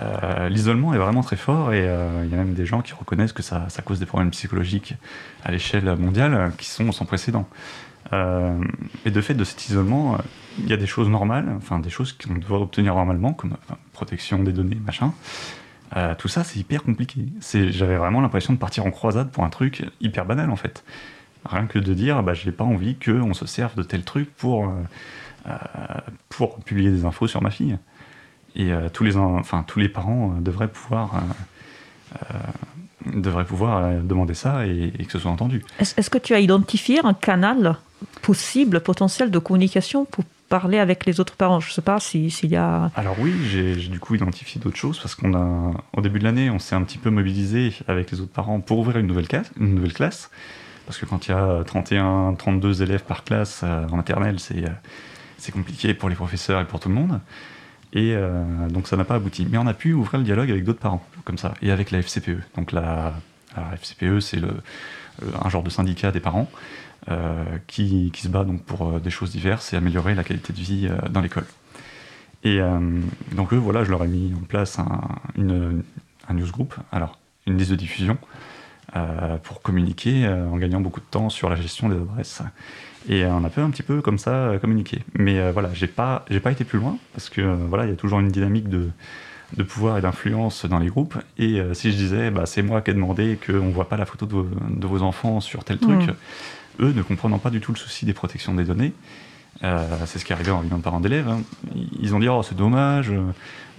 [0.00, 2.94] euh, l'isolement est vraiment très fort et euh, il y a même des gens qui
[2.94, 4.94] reconnaissent que ça, cause des problèmes psychologiques
[5.44, 7.48] à l'échelle mondiale euh, qui sont sans précédent.
[8.12, 8.58] Euh,
[9.04, 10.18] et de fait de cet isolement, euh,
[10.58, 13.56] il y a des choses normales, enfin des choses qu'on doit obtenir normalement, comme
[13.92, 15.12] protection des données, machin.
[15.96, 17.26] Euh, tout ça, c'est hyper compliqué.
[17.52, 20.84] J'avais vraiment l'impression de partir en croisade pour un truc hyper banal en fait.
[21.44, 24.66] Rien que de dire, bah, j'ai pas envie qu'on se serve de tel truc pour,
[24.68, 24.72] euh,
[25.48, 25.50] euh,
[26.28, 27.76] pour publier des infos sur ma fille.
[28.54, 31.22] Et euh, tous, les, en- enfin, tous les parents devraient pouvoir,
[33.06, 35.62] devraient pouvoir demander ça et, et que ce soit entendu.
[35.80, 37.76] Est-ce que tu as identifié un canal
[38.20, 41.60] possible, potentiel de communication pour parler avec les autres parents?
[41.60, 42.90] Je ne sais pas si- s'il y a...
[42.94, 46.24] Alors oui, j'ai j'ai du coup identifié d'autres choses parce qu'on a, au début de
[46.24, 49.28] l'année, on s'est un petit peu mobilisé avec les autres parents pour ouvrir une nouvelle
[49.28, 50.30] classe, une nouvelle classe.
[50.86, 54.64] Parce que quand il y a 31, 32 élèves par classe euh, en maternelle, c'est
[54.64, 54.72] euh,
[55.38, 57.20] c'est compliqué pour les professeurs et pour tout le monde.
[57.92, 59.46] Et euh, donc ça n'a pas abouti.
[59.50, 62.00] Mais on a pu ouvrir le dialogue avec d'autres parents, comme ça, et avec la
[62.00, 62.40] FCPE.
[62.56, 63.14] Donc la,
[63.74, 64.38] FCPE, c'est
[65.44, 66.48] un genre de syndicat des parents
[67.10, 70.52] euh, qui, qui, se bat donc pour euh, des choses diverses et améliorer la qualité
[70.52, 71.46] de vie euh, dans l'école.
[72.44, 72.60] Et
[73.30, 75.00] donc eux, voilà, je leur ai mis en place un,
[75.36, 75.84] une,
[76.28, 78.18] un newsgroup, alors une liste de diffusion,
[79.42, 82.42] pour communiquer en gagnant beaucoup de temps sur la gestion des adresses.
[83.08, 85.02] Et on a pu un petit peu comme ça communiquer.
[85.14, 87.96] Mais voilà, j'ai pas, j'ai pas été plus loin parce que voilà, il y a
[87.96, 88.90] toujours une dynamique de,
[89.56, 91.16] de pouvoir et d'influence dans les groupes.
[91.38, 93.96] Et euh, si je disais, bah, c'est moi qui ai demandé qu'on ne voit pas
[93.96, 96.84] la photo de vos, de vos, enfants sur tel truc, mmh.
[96.84, 98.92] eux ne comprenant pas du tout le souci des protections des données,
[99.64, 101.28] euh, c'est ce qui est arrivé en réunion de parents d'élèves.
[101.28, 101.40] Hein.
[102.00, 103.12] Ils ont dit oh, c'est dommage,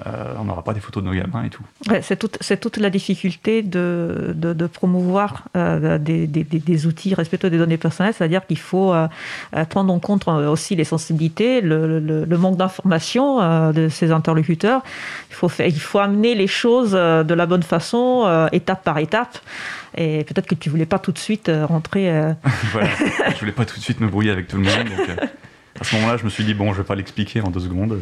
[0.06, 1.64] euh, on n'aura pas des photos de nos gamins et tout.
[1.90, 7.50] Ouais, c'est, toute, la difficulté de, de, de promouvoir euh, des, des, des, outils respectueux
[7.50, 9.08] des données personnelles, c'est-à-dire qu'il faut euh,
[9.70, 14.82] prendre en compte aussi les sensibilités, le, le, le manque d'information euh, de ces interlocuteurs.
[15.30, 19.38] Il faut, faire, il faut amener les choses de la bonne façon, étape par étape.
[19.96, 22.34] Et peut-être que tu voulais pas tout de suite rentrer.
[22.72, 22.90] voilà,
[23.34, 24.90] je voulais pas tout de suite me brouiller avec tout le monde.
[24.98, 25.20] Donc,
[25.80, 28.00] à ce moment-là, je me suis dit, bon, je vais pas l'expliquer en deux secondes.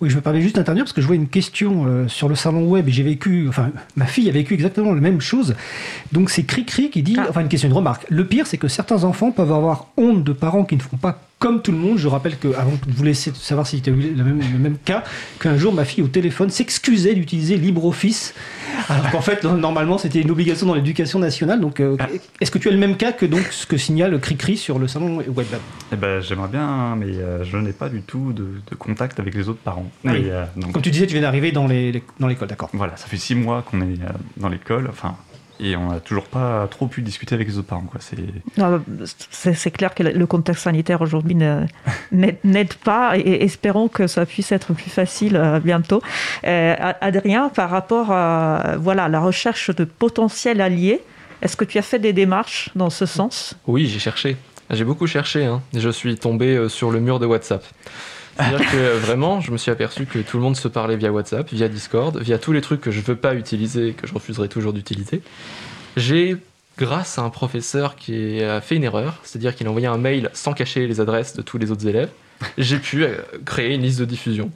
[0.00, 2.34] Oui, je me permets juste d'intervenir parce que je vois une question euh, sur le
[2.34, 5.54] salon web et j'ai vécu, enfin, ma fille a vécu exactement la même chose.
[6.12, 7.26] Donc c'est Cricri qui dit, ah.
[7.30, 8.04] enfin, une question, une remarque.
[8.10, 11.25] Le pire, c'est que certains enfants peuvent avoir honte de parents qui ne font pas
[11.38, 14.24] comme tout le monde, je rappelle que, avant de vous laisser savoir si c'était le
[14.24, 15.04] même, le même cas,
[15.38, 18.34] qu'un jour ma fille au téléphone s'excusait d'utiliser LibreOffice,
[18.88, 21.60] alors qu'en fait, normalement, c'était une obligation dans l'éducation nationale.
[21.60, 22.08] Donc, euh, ah.
[22.40, 24.88] est-ce que tu as le même cas que donc ce que signale Cricri sur le
[24.88, 25.46] salon web?
[25.92, 29.34] Eh ben, J'aimerais bien, mais euh, je n'ai pas du tout de, de, contact avec
[29.34, 29.90] les autres parents.
[30.06, 30.22] Ah oui.
[30.30, 30.72] euh, donc...
[30.72, 32.70] Comme tu disais, tu viens d'arriver dans l'école, les, dans d'accord.
[32.72, 33.98] Voilà, ça fait six mois qu'on est
[34.38, 35.16] dans l'école, enfin,
[35.60, 37.84] et on n'a toujours pas trop pu discuter avec les autres parents.
[39.30, 41.36] C'est clair que le contexte sanitaire aujourd'hui
[42.12, 46.02] n'aide pas et espérons que ça puisse être plus facile euh, bientôt.
[46.44, 51.02] Euh, Adrien, par rapport à voilà, la recherche de potentiels alliés,
[51.42, 53.54] est-ce que tu as fait des démarches dans ce sens?
[53.66, 54.36] Oui, j'ai cherché.
[54.70, 55.44] J'ai beaucoup cherché.
[55.44, 55.62] Hein.
[55.74, 57.64] Je suis tombé euh, sur le mur de WhatsApp.
[58.36, 61.48] C'est-à-dire que vraiment, je me suis aperçu que tout le monde se parlait via WhatsApp,
[61.52, 64.48] via Discord, via tous les trucs que je veux pas utiliser et que je refuserai
[64.48, 65.22] toujours d'utiliser.
[65.96, 66.36] J'ai,
[66.78, 70.30] grâce à un professeur qui a fait une erreur, c'est-à-dire qu'il a envoyé un mail
[70.34, 72.10] sans cacher les adresses de tous les autres élèves,
[72.58, 73.16] j'ai pu euh,
[73.46, 74.50] créer une liste de diffusion.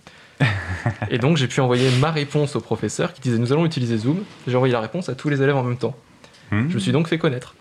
[1.11, 4.23] Et donc j'ai pu envoyer ma réponse au professeur qui disait nous allons utiliser Zoom.
[4.47, 5.97] J'ai envoyé la réponse à tous les élèves en même temps.
[6.51, 6.69] Mmh.
[6.71, 7.55] Je me suis donc fait connaître.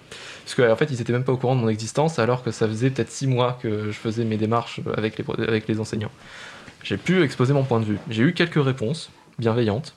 [0.50, 2.50] Parce qu'en en fait, ils n'étaient même pas au courant de mon existence, alors que
[2.50, 6.10] ça faisait peut-être six mois que je faisais mes démarches avec les, avec les enseignants.
[6.84, 8.00] J'ai pu exposer mon point de vue.
[8.10, 9.94] J'ai eu quelques réponses bienveillantes,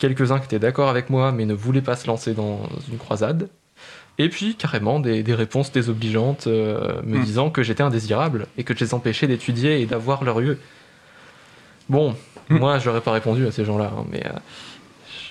[0.00, 3.48] quelques-uns qui étaient d'accord avec moi, mais ne voulaient pas se lancer dans une croisade.
[4.18, 7.24] Et puis, carrément, des, des réponses désobligeantes euh, me mmh.
[7.24, 10.58] disant que j'étais indésirable et que je les empêchais d'étudier et d'avoir leur lieu.
[11.88, 12.16] Bon,
[12.48, 12.58] mmh.
[12.58, 14.26] moi, je n'aurais pas répondu à ces gens-là, hein, mais.
[14.26, 14.32] Euh,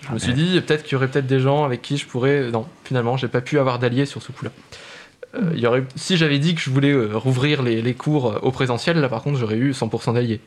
[0.08, 2.52] je me suis dit, peut-être qu'il y aurait peut-être des gens avec qui je pourrais.
[2.52, 4.52] Non, finalement, j'ai pas pu avoir d'alliés sur ce coup-là.
[5.36, 5.82] Euh.
[5.95, 9.22] Si j'avais dit que je voulais euh, rouvrir les, cours euh, au présentiel, là par
[9.22, 10.41] contre, j'aurais eu 100% d'alliés.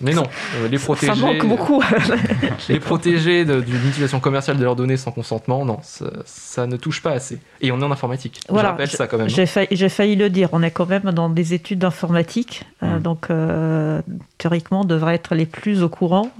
[0.00, 0.24] Mais non,
[0.56, 1.12] euh, les protéger.
[1.12, 1.82] Ça manque beaucoup.
[2.68, 7.02] les protéger d'une utilisation commerciale de leurs données sans consentement, non, ça, ça, ne touche
[7.02, 7.38] pas assez.
[7.60, 8.40] Et on est en informatique.
[8.48, 9.28] Voilà, je rappelle ça quand même.
[9.28, 12.86] J'ai failli, failli, le dire, on est quand même dans des études d'informatique, mmh.
[12.86, 14.00] euh, donc euh,
[14.38, 16.30] théoriquement, on devrait être les plus au courant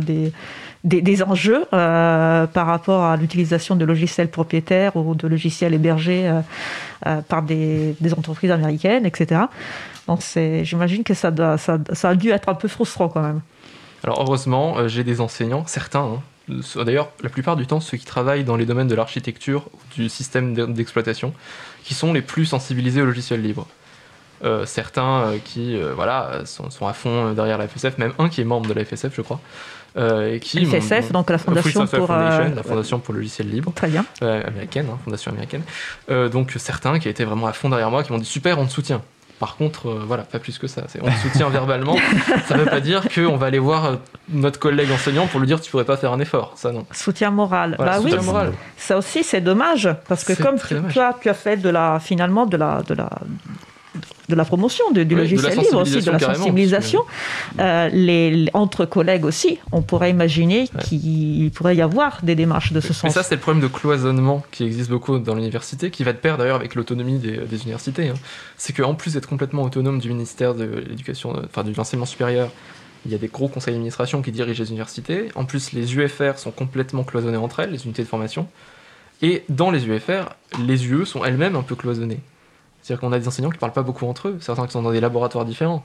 [0.00, 0.32] des,
[0.84, 6.30] des, des, enjeux par rapport à l'utilisation de logiciels propriétaires ou de logiciels hébergés
[7.28, 9.42] par des, des entreprises américaines, etc.
[10.08, 10.22] Donc
[10.62, 13.40] j'imagine que ça, doit, ça, ça, a dû être un peu frustrant quand même.
[14.02, 16.00] Alors heureusement, euh, j'ai des enseignants, certains,
[16.48, 19.78] hein, d'ailleurs la plupart du temps ceux qui travaillent dans les domaines de l'architecture ou
[19.94, 21.34] du système d'exploitation,
[21.84, 23.66] qui sont les plus sensibilisés au logiciel libre.
[24.44, 28.28] Euh, certains euh, qui euh, voilà, sont, sont, à fond derrière la FSF, même un
[28.28, 29.40] qui est membre de la FSF, je crois.
[29.96, 34.04] Et qui, FSF, donc la Fondation pour la Fondation pour le logiciel libre, très bien,
[34.20, 35.62] américaine, hein, fondation américaine.
[36.30, 38.70] donc certains qui étaient vraiment à fond derrière moi, qui m'ont dit super, on te
[38.70, 39.02] soutient.
[39.38, 40.82] Par contre, euh, voilà, pas plus que ça.
[41.00, 41.96] On soutient verbalement.
[42.46, 43.96] Ça ne veut pas dire qu'on va aller voir euh,
[44.30, 46.52] notre collègue enseignant pour lui dire tu pourrais pas faire un effort.
[46.56, 46.86] Ça non.
[46.90, 47.74] Soutien moral.
[47.76, 48.52] Voilà, bah soutien oui, moral.
[48.76, 52.46] Ça aussi, c'est dommage parce que comme tu, toi, tu as fait de la finalement
[52.46, 53.10] de la de la
[54.28, 57.02] de la promotion du, du oui, logiciel libre aussi, de la sensibilisation.
[57.58, 60.82] Euh, les, entre collègues aussi, on pourrait imaginer ouais.
[60.84, 63.04] qu'il pourrait y avoir des démarches de ce mais sens.
[63.04, 66.18] Mais ça, c'est le problème de cloisonnement qui existe beaucoup dans l'université, qui va de
[66.18, 68.08] pair d'ailleurs avec l'autonomie des, des, universités.
[68.08, 68.14] Hein.
[68.56, 72.50] C'est qu'en plus d'être complètement autonome du ministère de l'éducation, enfin de l'enseignement supérieur,
[73.06, 75.28] il y a des gros conseils d'administration qui dirigent les universités.
[75.34, 78.48] En plus, les UFR sont complètement cloisonnées entre elles, les unités de formation.
[79.22, 80.28] Et dans les UFR,
[80.66, 82.20] les UE sont elles-mêmes un peu cloisonnées.
[82.88, 84.80] C'est-à-dire qu'on a des enseignants qui ne parlent pas beaucoup entre eux, certains qui sont
[84.80, 85.84] dans des laboratoires différents.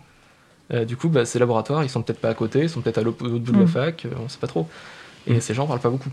[0.74, 2.97] Euh, du coup, bah, ces laboratoires, ils sont peut-être pas à côté, ils sont peut-être
[2.99, 3.68] à l'autre bout de la Mm.
[3.68, 4.70] fac, euh, on sait pas trop.
[5.28, 5.41] Et Mm.
[5.41, 6.08] ces gens parlent pas beaucoup.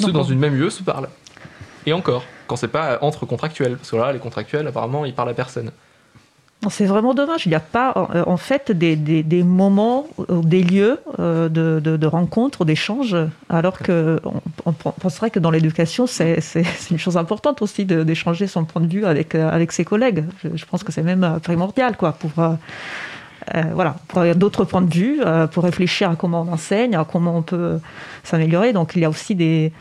[0.00, 1.10] Ceux dans une même UE se parlent.
[1.84, 3.76] Et encore, quand c'est pas entre contractuels.
[3.76, 5.72] Parce que là, les contractuels, apparemment, ils parlent à personne.
[6.70, 7.46] C'est vraiment dommage.
[7.46, 11.48] Il n'y a pas, euh, en fait, des, des- des moments, ou des lieux euh,
[11.48, 13.16] de, de, rencontres, d'échanges,
[13.48, 14.20] alors que
[14.66, 16.40] on, penserait que dans l'éducation, c'est
[16.90, 20.24] une chose importante aussi d'échanger son point de vue avec, euh, avec ses collègues.
[20.42, 22.50] Je, pense que c'est même euh, primordial, quoi, pour, euh,
[23.54, 27.04] euh, voilà, pour d'autres points de vue, euh, pour réfléchir à comment on enseigne, à
[27.04, 27.78] comment on peut
[28.24, 28.72] s'améliorer.
[28.72, 29.72] Donc, il y a aussi des,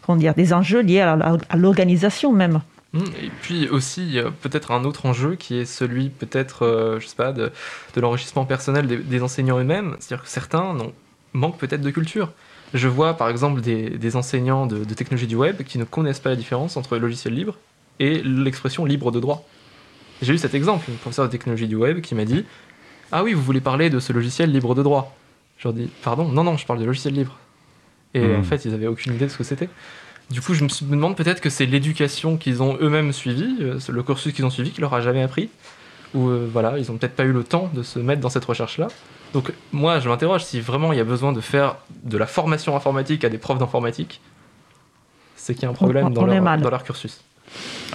[0.00, 2.60] comment dire, des enjeux liés à l'organisation même.
[2.92, 7.16] Mm, Et puis aussi, peut-être un autre enjeu qui est celui, peut-être, euh, je sais
[7.16, 7.52] pas, de,
[7.94, 9.96] de l'enrichissement personnel des, des enseignants eux-mêmes.
[10.00, 10.76] C'est-à-dire que certains
[11.32, 12.34] manquent peut-être de culture.
[12.72, 16.20] Je vois par exemple des, des enseignants de, de technologie du web qui ne connaissent
[16.20, 17.60] pas la différence entre le logiciel libre
[17.98, 19.52] et l'expression libre de droit.
[20.22, 22.48] J'ai eu cet exemple, une professeure de technologie du web qui m'a dit
[23.12, 25.24] Ah oui, vous voulez parler de ce logiciel libre de droit
[25.56, 27.44] Je leur dis Pardon, non, non, je parle de logiciel libre.
[28.14, 28.34] Et Hmm.
[28.34, 29.74] en fait, ils avaient aucune idée de ce que c'était.
[30.30, 33.92] Du coup, je me, demande peut-être que c'est l'éducation qu'ils ont eux-mêmes suivie, euh, c'est
[33.92, 35.50] le cursus qu'ils ont suivi, qui leur a jamais appris.
[36.14, 38.44] Ou euh, voilà, ils ont peut-être pas eu le temps de se mettre dans cette
[38.44, 38.88] recherche-là.
[39.32, 42.74] Donc moi, je m'interroge si vraiment il y a besoin de faire de la formation
[42.76, 44.20] informatique à des profs d'informatique,
[45.36, 47.20] c'est qu'il y a un problème on dans, leur, dans leur cursus.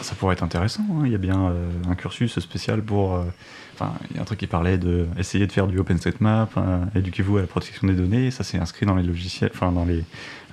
[0.02, 0.84] Ça pourrait être intéressant.
[0.92, 1.04] hein.
[1.06, 3.16] Il y a bien euh, un cursus spécial pour.
[3.16, 3.24] euh,
[4.10, 7.38] Il y a un truc qui parlait de essayer de faire du OpenStreetMap, euh, éduquez-vous
[7.38, 8.32] à la protection des données.
[8.32, 10.04] Ça, c'est inscrit dans les logiciels, enfin dans les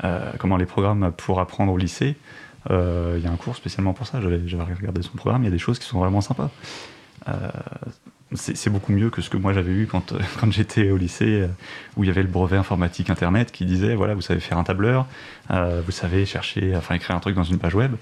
[0.04, 2.16] euh, comment les programmes pour apprendre au lycée.
[2.70, 4.20] Euh, Il y a un cours spécialement pour ça.
[4.20, 5.42] J'avais regardé son programme.
[5.42, 6.50] Il y a des choses qui sont vraiment sympas.
[8.34, 11.46] C'est beaucoup mieux que ce que moi j'avais eu quand, quand j'étais au lycée,
[11.96, 14.64] où il y avait le brevet informatique internet qui disait voilà, vous savez faire un
[14.64, 15.06] tableur,
[15.50, 17.92] vous savez chercher, enfin écrire un truc dans une page web.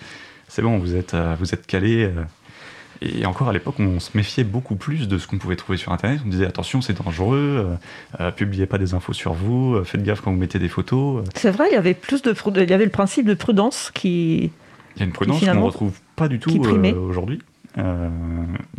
[0.49, 2.13] C'est bon, vous êtes, vous êtes calé.
[3.03, 5.93] Et encore à l'époque, on se méfiait beaucoup plus de ce qu'on pouvait trouver sur
[5.93, 6.21] Internet.
[6.25, 7.67] On disait attention, c'est dangereux,
[8.19, 10.69] euh, euh, publiez pas des infos sur vous, euh, faites gaffe quand vous mettez des
[10.69, 11.23] photos.
[11.23, 11.31] euh.
[11.35, 14.51] C'est vrai, il y avait plus de, il y avait le principe de prudence qui,
[14.97, 17.41] Il y a une prudence qu'on ne retrouve pas du tout euh, aujourd'hui.
[17.79, 18.09] Euh,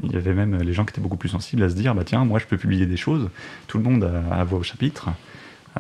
[0.01, 2.03] il y avait même les gens qui étaient beaucoup plus sensibles à se dire bah
[2.03, 3.29] tiens, moi je peux publier des choses,
[3.67, 5.09] tout le monde a, a voix au chapitre.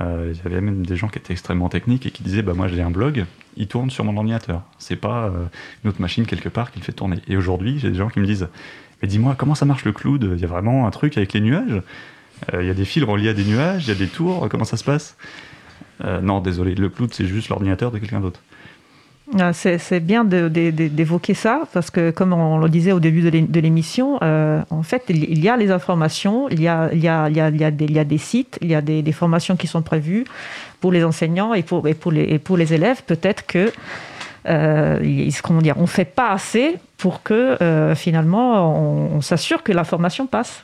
[0.01, 2.53] Euh, il y avait même des gens qui étaient extrêmement techniques et qui disaient bah
[2.53, 3.25] moi j'ai un blog,
[3.55, 4.61] il tourne sur mon ordinateur.
[4.77, 5.45] C'est pas euh,
[5.83, 7.17] une autre machine quelque part qui le fait tourner.
[7.27, 8.47] Et aujourd'hui, j'ai des gens qui me disent
[9.01, 10.29] mais dis-moi comment ça marche le cloud?
[10.35, 11.81] Il y a vraiment un truc avec les nuages?
[12.53, 14.47] Euh, Il y a des fils reliés à des nuages, il y a des tours,
[14.49, 15.17] comment ça se passe?
[16.21, 18.39] Non, désolé, le cloud c'est juste l'ordinateur de quelqu'un d'autre.
[19.37, 23.41] Ah, C'est bien d'évoquer ça, parce que comme on le disait au début de l'é-
[23.41, 27.09] de l'émission, euh, en fait, il y a les informations, il y a, il y
[27.09, 28.75] a, il y a, il y a des, il y a des sites, il y
[28.75, 30.23] a des, des formations qui sont prévues
[30.79, 33.03] pour les enseignants et pour, et pour, les, et pour les élèves.
[33.05, 33.71] Peut-être que
[34.47, 39.61] euh, comment dire, on ne fait pas assez pour que euh, finalement on, on s'assure
[39.61, 40.63] que l'information passe.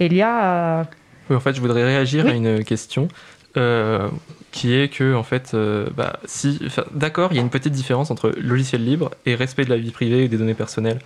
[0.00, 0.86] Et il y a...
[1.30, 2.32] Oui, en fait, je voudrais réagir Oui.
[2.32, 3.08] à une question
[3.56, 4.08] euh,
[4.52, 7.72] qui est que, en fait, euh, bah, si, enfin, d'accord, il y a une petite
[7.72, 11.00] différence entre logiciel libre et respect de la vie privée et des données personnelles.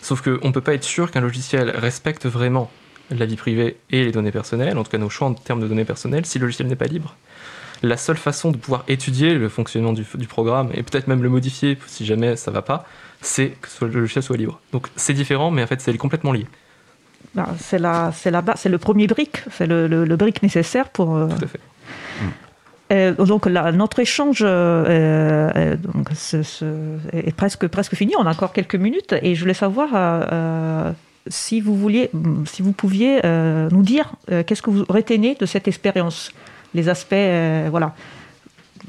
[0.00, 2.70] Sauf qu'on ne peut pas être sûr qu'un logiciel respecte vraiment
[3.10, 5.66] la vie privée et les données personnelles, en tout cas nos choix en termes de
[5.68, 7.16] données personnelles, si le logiciel n'est pas libre.
[7.82, 11.28] La seule façon de pouvoir étudier le fonctionnement du, du programme et peut-être même le
[11.28, 12.86] modifier si jamais ça va pas,
[13.20, 14.60] c'est que ce- le logiciel soit libre.
[14.72, 16.46] Donc c'est différent, mais en fait c'est complètement lié.
[17.34, 20.42] ben, c'est la, c'est la base, c'est le premier brick, c'est le, le, le brick
[20.42, 21.60] nécessaire pour, euh, Tout à fait.
[22.92, 28.14] Euh, donc notre échange euh, euh, est presque, presque fini.
[28.18, 30.94] On a encore quelques minutes et je voulais savoir
[31.26, 32.10] si vous vouliez,
[32.46, 34.12] si vous pouviez nous dire
[34.46, 36.32] qu'est-ce que vous retenez de cette expérience,
[36.74, 37.14] les aspects
[37.70, 37.94] voilà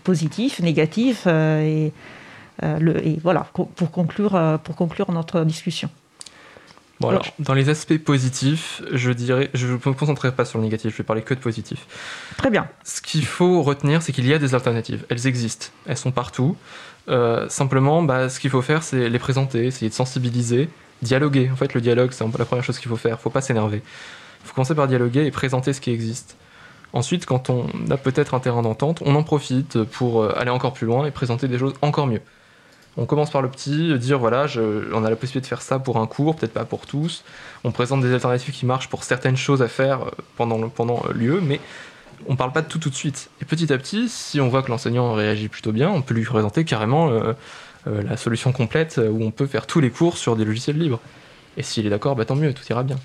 [0.03, 1.93] positifs, négatifs et,
[2.61, 5.89] le, et voilà pour conclure pour conclure notre discussion.
[7.01, 10.59] Bon, Alors, alors, dans les aspects positifs, je dirais, je ne me concentrerai pas sur
[10.59, 11.85] le négatif, je vais parler que de positif.
[12.37, 12.67] Très bien.
[12.83, 15.05] Ce qu'il faut retenir, c'est qu'il y a des alternatives.
[15.09, 16.55] Elles existent, elles sont partout.
[17.09, 20.69] Euh, simplement, bah, ce qu'il faut faire, c'est les présenter, essayer de sensibiliser,
[21.01, 21.49] dialoguer.
[21.51, 23.17] En fait, le dialogue, c'est la première chose qu'il faut faire.
[23.19, 23.81] Il faut pas s'énerver.
[24.43, 26.37] Il faut commencer par dialoguer et présenter ce qui existe.
[26.93, 30.71] Ensuite, quand on a peut-être un terrain d'entente, on en profite pour euh, aller encore
[30.71, 32.21] plus loin et présenter des choses encore mieux.
[32.97, 34.45] On commence par le petit, dire voilà,
[34.93, 37.23] on a la possibilité de faire ça pour un cours, peut-être pas pour tous.
[37.65, 41.03] On présente des alternatives qui marchent pour certaines choses à faire euh, pendant, le- pendant
[41.09, 41.59] euh, l'UE, mais
[42.27, 43.29] on parle pas de tout tout de suite.
[43.41, 46.23] Et petit à petit, si on voit que l'enseignant réagit plutôt bien, on peut lui
[46.23, 47.33] présenter carrément euh,
[47.85, 50.99] la solution complète où on peut faire tous les cours sur des logiciels libres.
[51.57, 52.97] Et s'il est d'accord, bah, tant mieux, tout ira bien.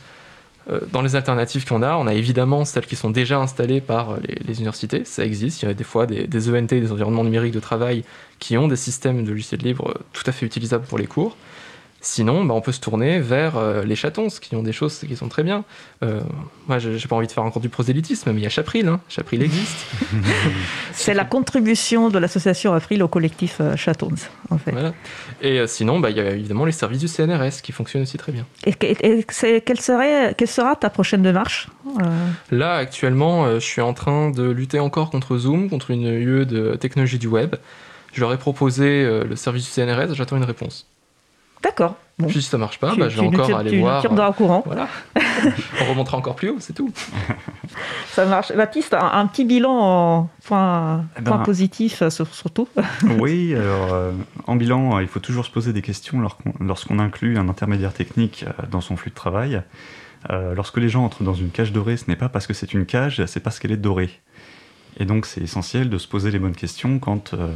[0.71, 4.13] Euh, dans les alternatives qu'on a, on a évidemment celles qui sont déjà installées par
[4.13, 4.17] euh,
[4.47, 5.05] les, universités.
[5.05, 5.63] Ça existe.
[5.63, 8.05] Il y a des fois des, ENT, des environnements numériques de travail,
[8.39, 11.37] qui ont des systèmes de logiciels libres euh, tout à fait utilisables pour les cours.
[12.03, 15.17] Sinon, bah, on peut se tourner vers euh, les chatons, qui ont des choses qui
[15.17, 15.65] sont très bien.
[16.03, 16.21] Euh,
[16.67, 18.89] moi, j'ai pas envie de faire encore du prosélytisme, mais il y a Chapril.
[18.89, 19.01] Hein.
[19.09, 19.77] Chapril existe.
[20.93, 24.15] C'est la contribution de l'association April au collectif euh, Chatons,
[24.51, 24.71] en fait.
[24.73, 24.93] Voilà.
[25.43, 28.17] Et euh, sinon, bah, il y a évidemment les services du CNRS qui fonctionnent aussi
[28.19, 28.47] très bien.
[28.67, 31.69] Et, et- et c'est- quelle, serait, quelle sera ta prochaine démarche
[32.51, 36.77] Là, actuellement, je suis en train de lutter encore contre Zoom, contre une UE de
[36.77, 37.57] technologie du web.
[38.13, 40.90] Je leur ai proposé le service du CNRS, j'attends une réponse.
[41.63, 41.97] D'accord.
[42.19, 42.27] Bon.
[42.27, 44.05] Puis si ça marche pas, Tu- bah, je vais encore tiens- aller tu voir.
[44.05, 44.63] au courant.
[44.67, 44.89] Voilà.
[45.83, 46.93] On remontera encore plus haut, c'est tout.
[48.09, 48.53] Ça marche.
[48.55, 52.69] Baptiste, un, un petit bilan en point, Eh ben- point positif euh, sur- surtout.
[53.19, 54.13] Oui, alors euh,
[54.47, 57.93] en bilan, euh, il faut toujours se poser des questions lorsqu'on lorsqu'on inclut un intermédiaire
[57.95, 59.63] technique euh, dans son flux de travail.
[60.29, 62.75] Euh, lorsque les gens entrent dans une cage dorée, ce n'est pas parce que c'est
[62.75, 64.11] une cage, c'est parce qu'elle est dorée.
[64.99, 67.49] Et donc c'est essentiel de se poser les bonnes questions quand, euh,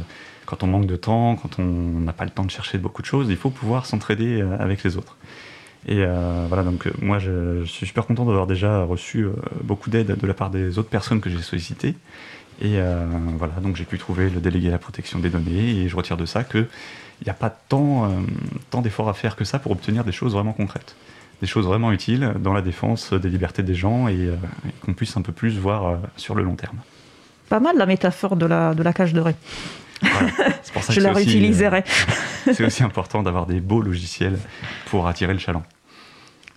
[0.45, 3.07] quand on manque de temps, quand on n'a pas le temps de chercher beaucoup de
[3.07, 5.17] choses, il faut pouvoir s'entraider euh, avec les autres.
[5.87, 9.27] Et euh, voilà, donc moi je, suis super content d'avoir déjà reçu
[9.63, 11.95] beaucoup d'aide de la part des autres personnes que j'ai sollicitées.
[12.61, 12.79] Et
[13.37, 16.15] voilà, donc j'ai pu trouver le délégué à la protection des données et je retire
[16.15, 16.67] de ça qu'il
[17.23, 18.09] n'y a pas tant,
[18.81, 20.95] d'efforts à faire que ça pour obtenir des choses vraiment concrètes.
[21.41, 24.29] Des choses vraiment utiles dans la défense des libertés des gens et,
[24.83, 26.79] qu'on puisse un peu plus voir sur le long terme.
[27.49, 29.35] Pas mal la métaphore de la, de la cage dorée.
[30.01, 30.29] Voilà.
[30.63, 31.83] C'est pour ça Je la réutiliserai.
[32.47, 34.37] euh, c'est aussi important d'avoir des beaux logiciels
[34.89, 35.63] pour attirer le chaland.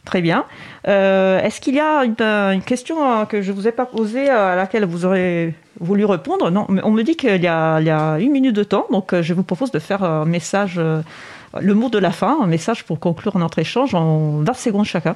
[0.05, 0.47] Très bien.
[0.87, 3.85] Euh, Est-ce qu'il y a une, euh, une question que je ne vous ai pas
[3.85, 6.51] posée à laquelle vous aurez voulu répondre?
[6.51, 9.35] Non, mais on me dit qu'il y, y a une minute de temps, donc je
[9.35, 10.81] vous propose de faire un message,
[11.61, 15.15] le mot de la fin, un message pour conclure notre échange en 20 secondes chacun.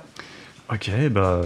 [0.72, 1.42] Ok, bah,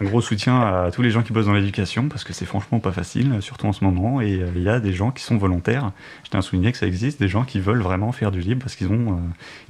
[0.00, 2.78] un gros soutien à tous les gens qui bossent dans l'éducation parce que c'est franchement
[2.78, 4.20] pas facile, surtout en ce moment.
[4.20, 5.90] Et euh, il y a des gens qui sont volontaires.
[6.24, 8.60] Je tiens à souligner que ça existe, des gens qui veulent vraiment faire du libre
[8.62, 9.16] parce qu'ils ont, euh,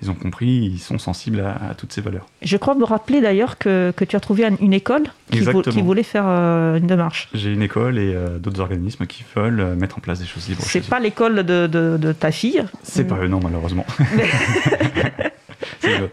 [0.03, 2.27] ils ont compris, ils sont sensibles à, à toutes ces valeurs.
[2.43, 5.49] Je crois me rappeler d'ailleurs que, que tu as trouvé un- une école qui, vou-
[5.51, 5.75] Exactement.
[5.77, 7.31] qui voulait faire euh, une démarche.
[7.33, 10.61] J'ai une école et euh, d'autres organismes qui veulent mettre en place des choses libres.
[10.63, 13.87] C'est pas l'école de, de- de ta fille, C'est pas eux, non, malheureusement.
[15.89, 16.09] mais,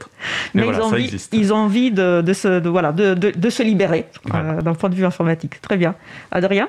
[0.53, 1.33] Mais voilà, ils, ont ça envie, existe.
[1.33, 4.51] ils ont envie de, de se, de- voilà, de, de- de se libérer Voilà.
[4.53, 5.61] euh, d'un point de vue informatique.
[5.61, 5.95] Très bien.
[6.31, 6.67] Adrien?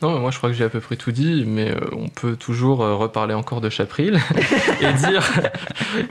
[0.00, 2.08] Non, mais moi je crois que j'ai à peu près tout dit, mais euh, on
[2.08, 4.18] peut toujours euh, reparler encore de Chapril
[4.80, 5.22] et dire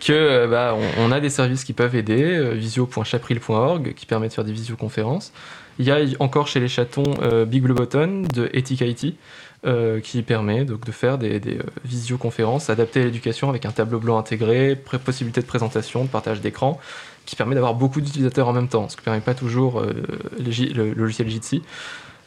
[0.05, 4.43] que bah, on, on a des services qui peuvent aider, visio.chapril.org qui permet de faire
[4.45, 5.33] des visioconférences.
[5.79, 9.15] Il y a encore chez les chatons euh, Big Blue Button de Ethic IT
[9.63, 14.17] euh, qui permet de faire des, euh, visioconférences adaptées à l'éducation avec un tableau blanc
[14.17, 16.79] intégré, possibilité de présentation, de partage d'écran,
[17.27, 19.93] qui permet d'avoir beaucoup d'utilisateurs en même temps, ce qui ne permet pas toujours euh,
[20.39, 21.61] le, logiciel Jitsi.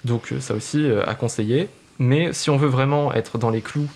[0.04, 1.68] Donc ça aussi à conseiller.
[1.98, 3.88] Mais si on veut vraiment être dans les clous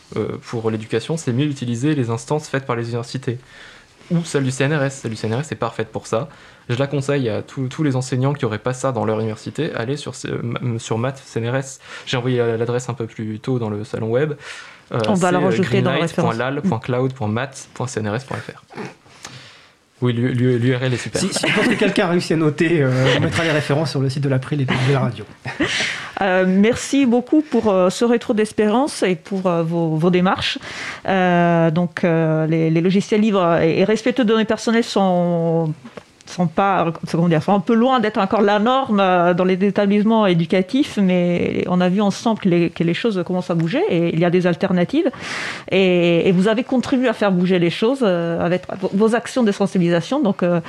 [0.42, 3.38] pour l'éducation, c'est mieux d'utiliser les instances faites par les universités.
[4.10, 4.90] Ou celle du CNRS.
[4.90, 6.28] Celle du CNRS est parfaite pour ça.
[6.68, 9.72] Je la conseille à tous les enseignants qui n'auraient pas ça dans leur université.
[9.74, 11.78] Allez sur, ce- m- sur Math CNRS.
[12.06, 14.34] J'ai envoyé l'adresse un peu plus tôt dans le salon web.
[14.92, 16.36] Euh, On va la rajouter dans la référence.
[16.36, 18.62] greenlight.lal.cloud.math.cnrs.fr.
[20.00, 21.20] Oui, l'U- l'U- l'URL est super.
[21.20, 23.90] Si, si je pense que quelqu'un a réussi à noter, euh, on mettra les références
[23.90, 25.24] sur le site de l'April et de la radio.
[26.20, 30.58] Euh, merci beaucoup pour euh, ce rétro d'espérance et pour euh, vos, vos démarches.
[31.08, 35.74] Euh, donc, euh, les, les logiciels libres et, et respectueux de données personnelles sont
[36.28, 39.54] sont pas comment dire, sont un peu loin d'être encore la norme euh, dans les
[39.54, 43.82] établissements éducatifs, mais on a vu ensemble que les, que les choses commencent à bouger
[43.88, 45.10] et il y a des alternatives.
[45.70, 48.62] Et, et vous avez contribué à faire bouger les choses euh, avec
[48.94, 50.20] vos- actions de sensibilisation.
[50.22, 50.60] Donc, euh,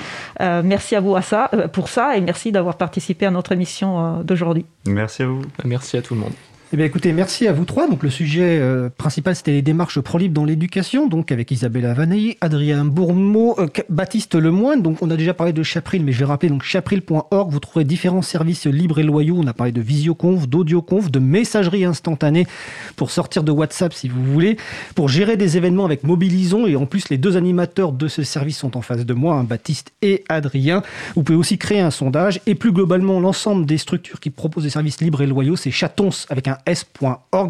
[0.41, 4.22] euh, merci à vous à ça, pour ça et merci d'avoir participé à notre émission
[4.24, 4.66] d'aujourd'hui.
[4.88, 5.41] Merci à vous.
[5.66, 6.34] Merci à tout le monde.
[6.72, 7.88] Eh bien, écoutez, merci à vous trois.
[7.88, 12.38] Donc, le sujet euh, principal, c'était les démarches pro-libres dans l'éducation, donc avec Isabella Vanay,
[12.41, 14.84] Adrien Bourmeau, euh, Baptiste Lemoine.
[14.84, 17.86] Donc, on a déjà parlé de Chapril, mais je vais rappeler, donc, chapril.org, vous trouverez
[17.86, 19.38] différents services libres et loyaux.
[19.39, 22.45] On a parlé de visioconf, d'audioconf, de messagerie instantanée
[22.95, 24.55] pour sortir de WhatsApp si vous voulez,
[24.93, 26.67] pour gérer des événements avec Mobilisons.
[26.67, 29.43] Et en plus, les deux animateurs de ce service sont en face de moi, hein,
[29.43, 30.84] Baptiste et Adrien.
[31.15, 32.41] Vous pouvez aussi créer un sondage.
[32.45, 36.11] Et plus globalement, l'ensemble des structures qui proposent des services libres et loyaux, c'est chatons
[36.30, 36.59] avec un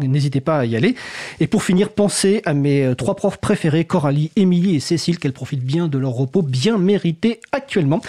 [0.02, 0.94] N'hésitez pas à y aller.
[1.40, 5.32] Et pour finir, pensez à mes euh, trois profs préférés, Coralie, Émilie et Cécile, qu'elles
[5.32, 8.00] profitent bien de leur repos bien mérité actuellement.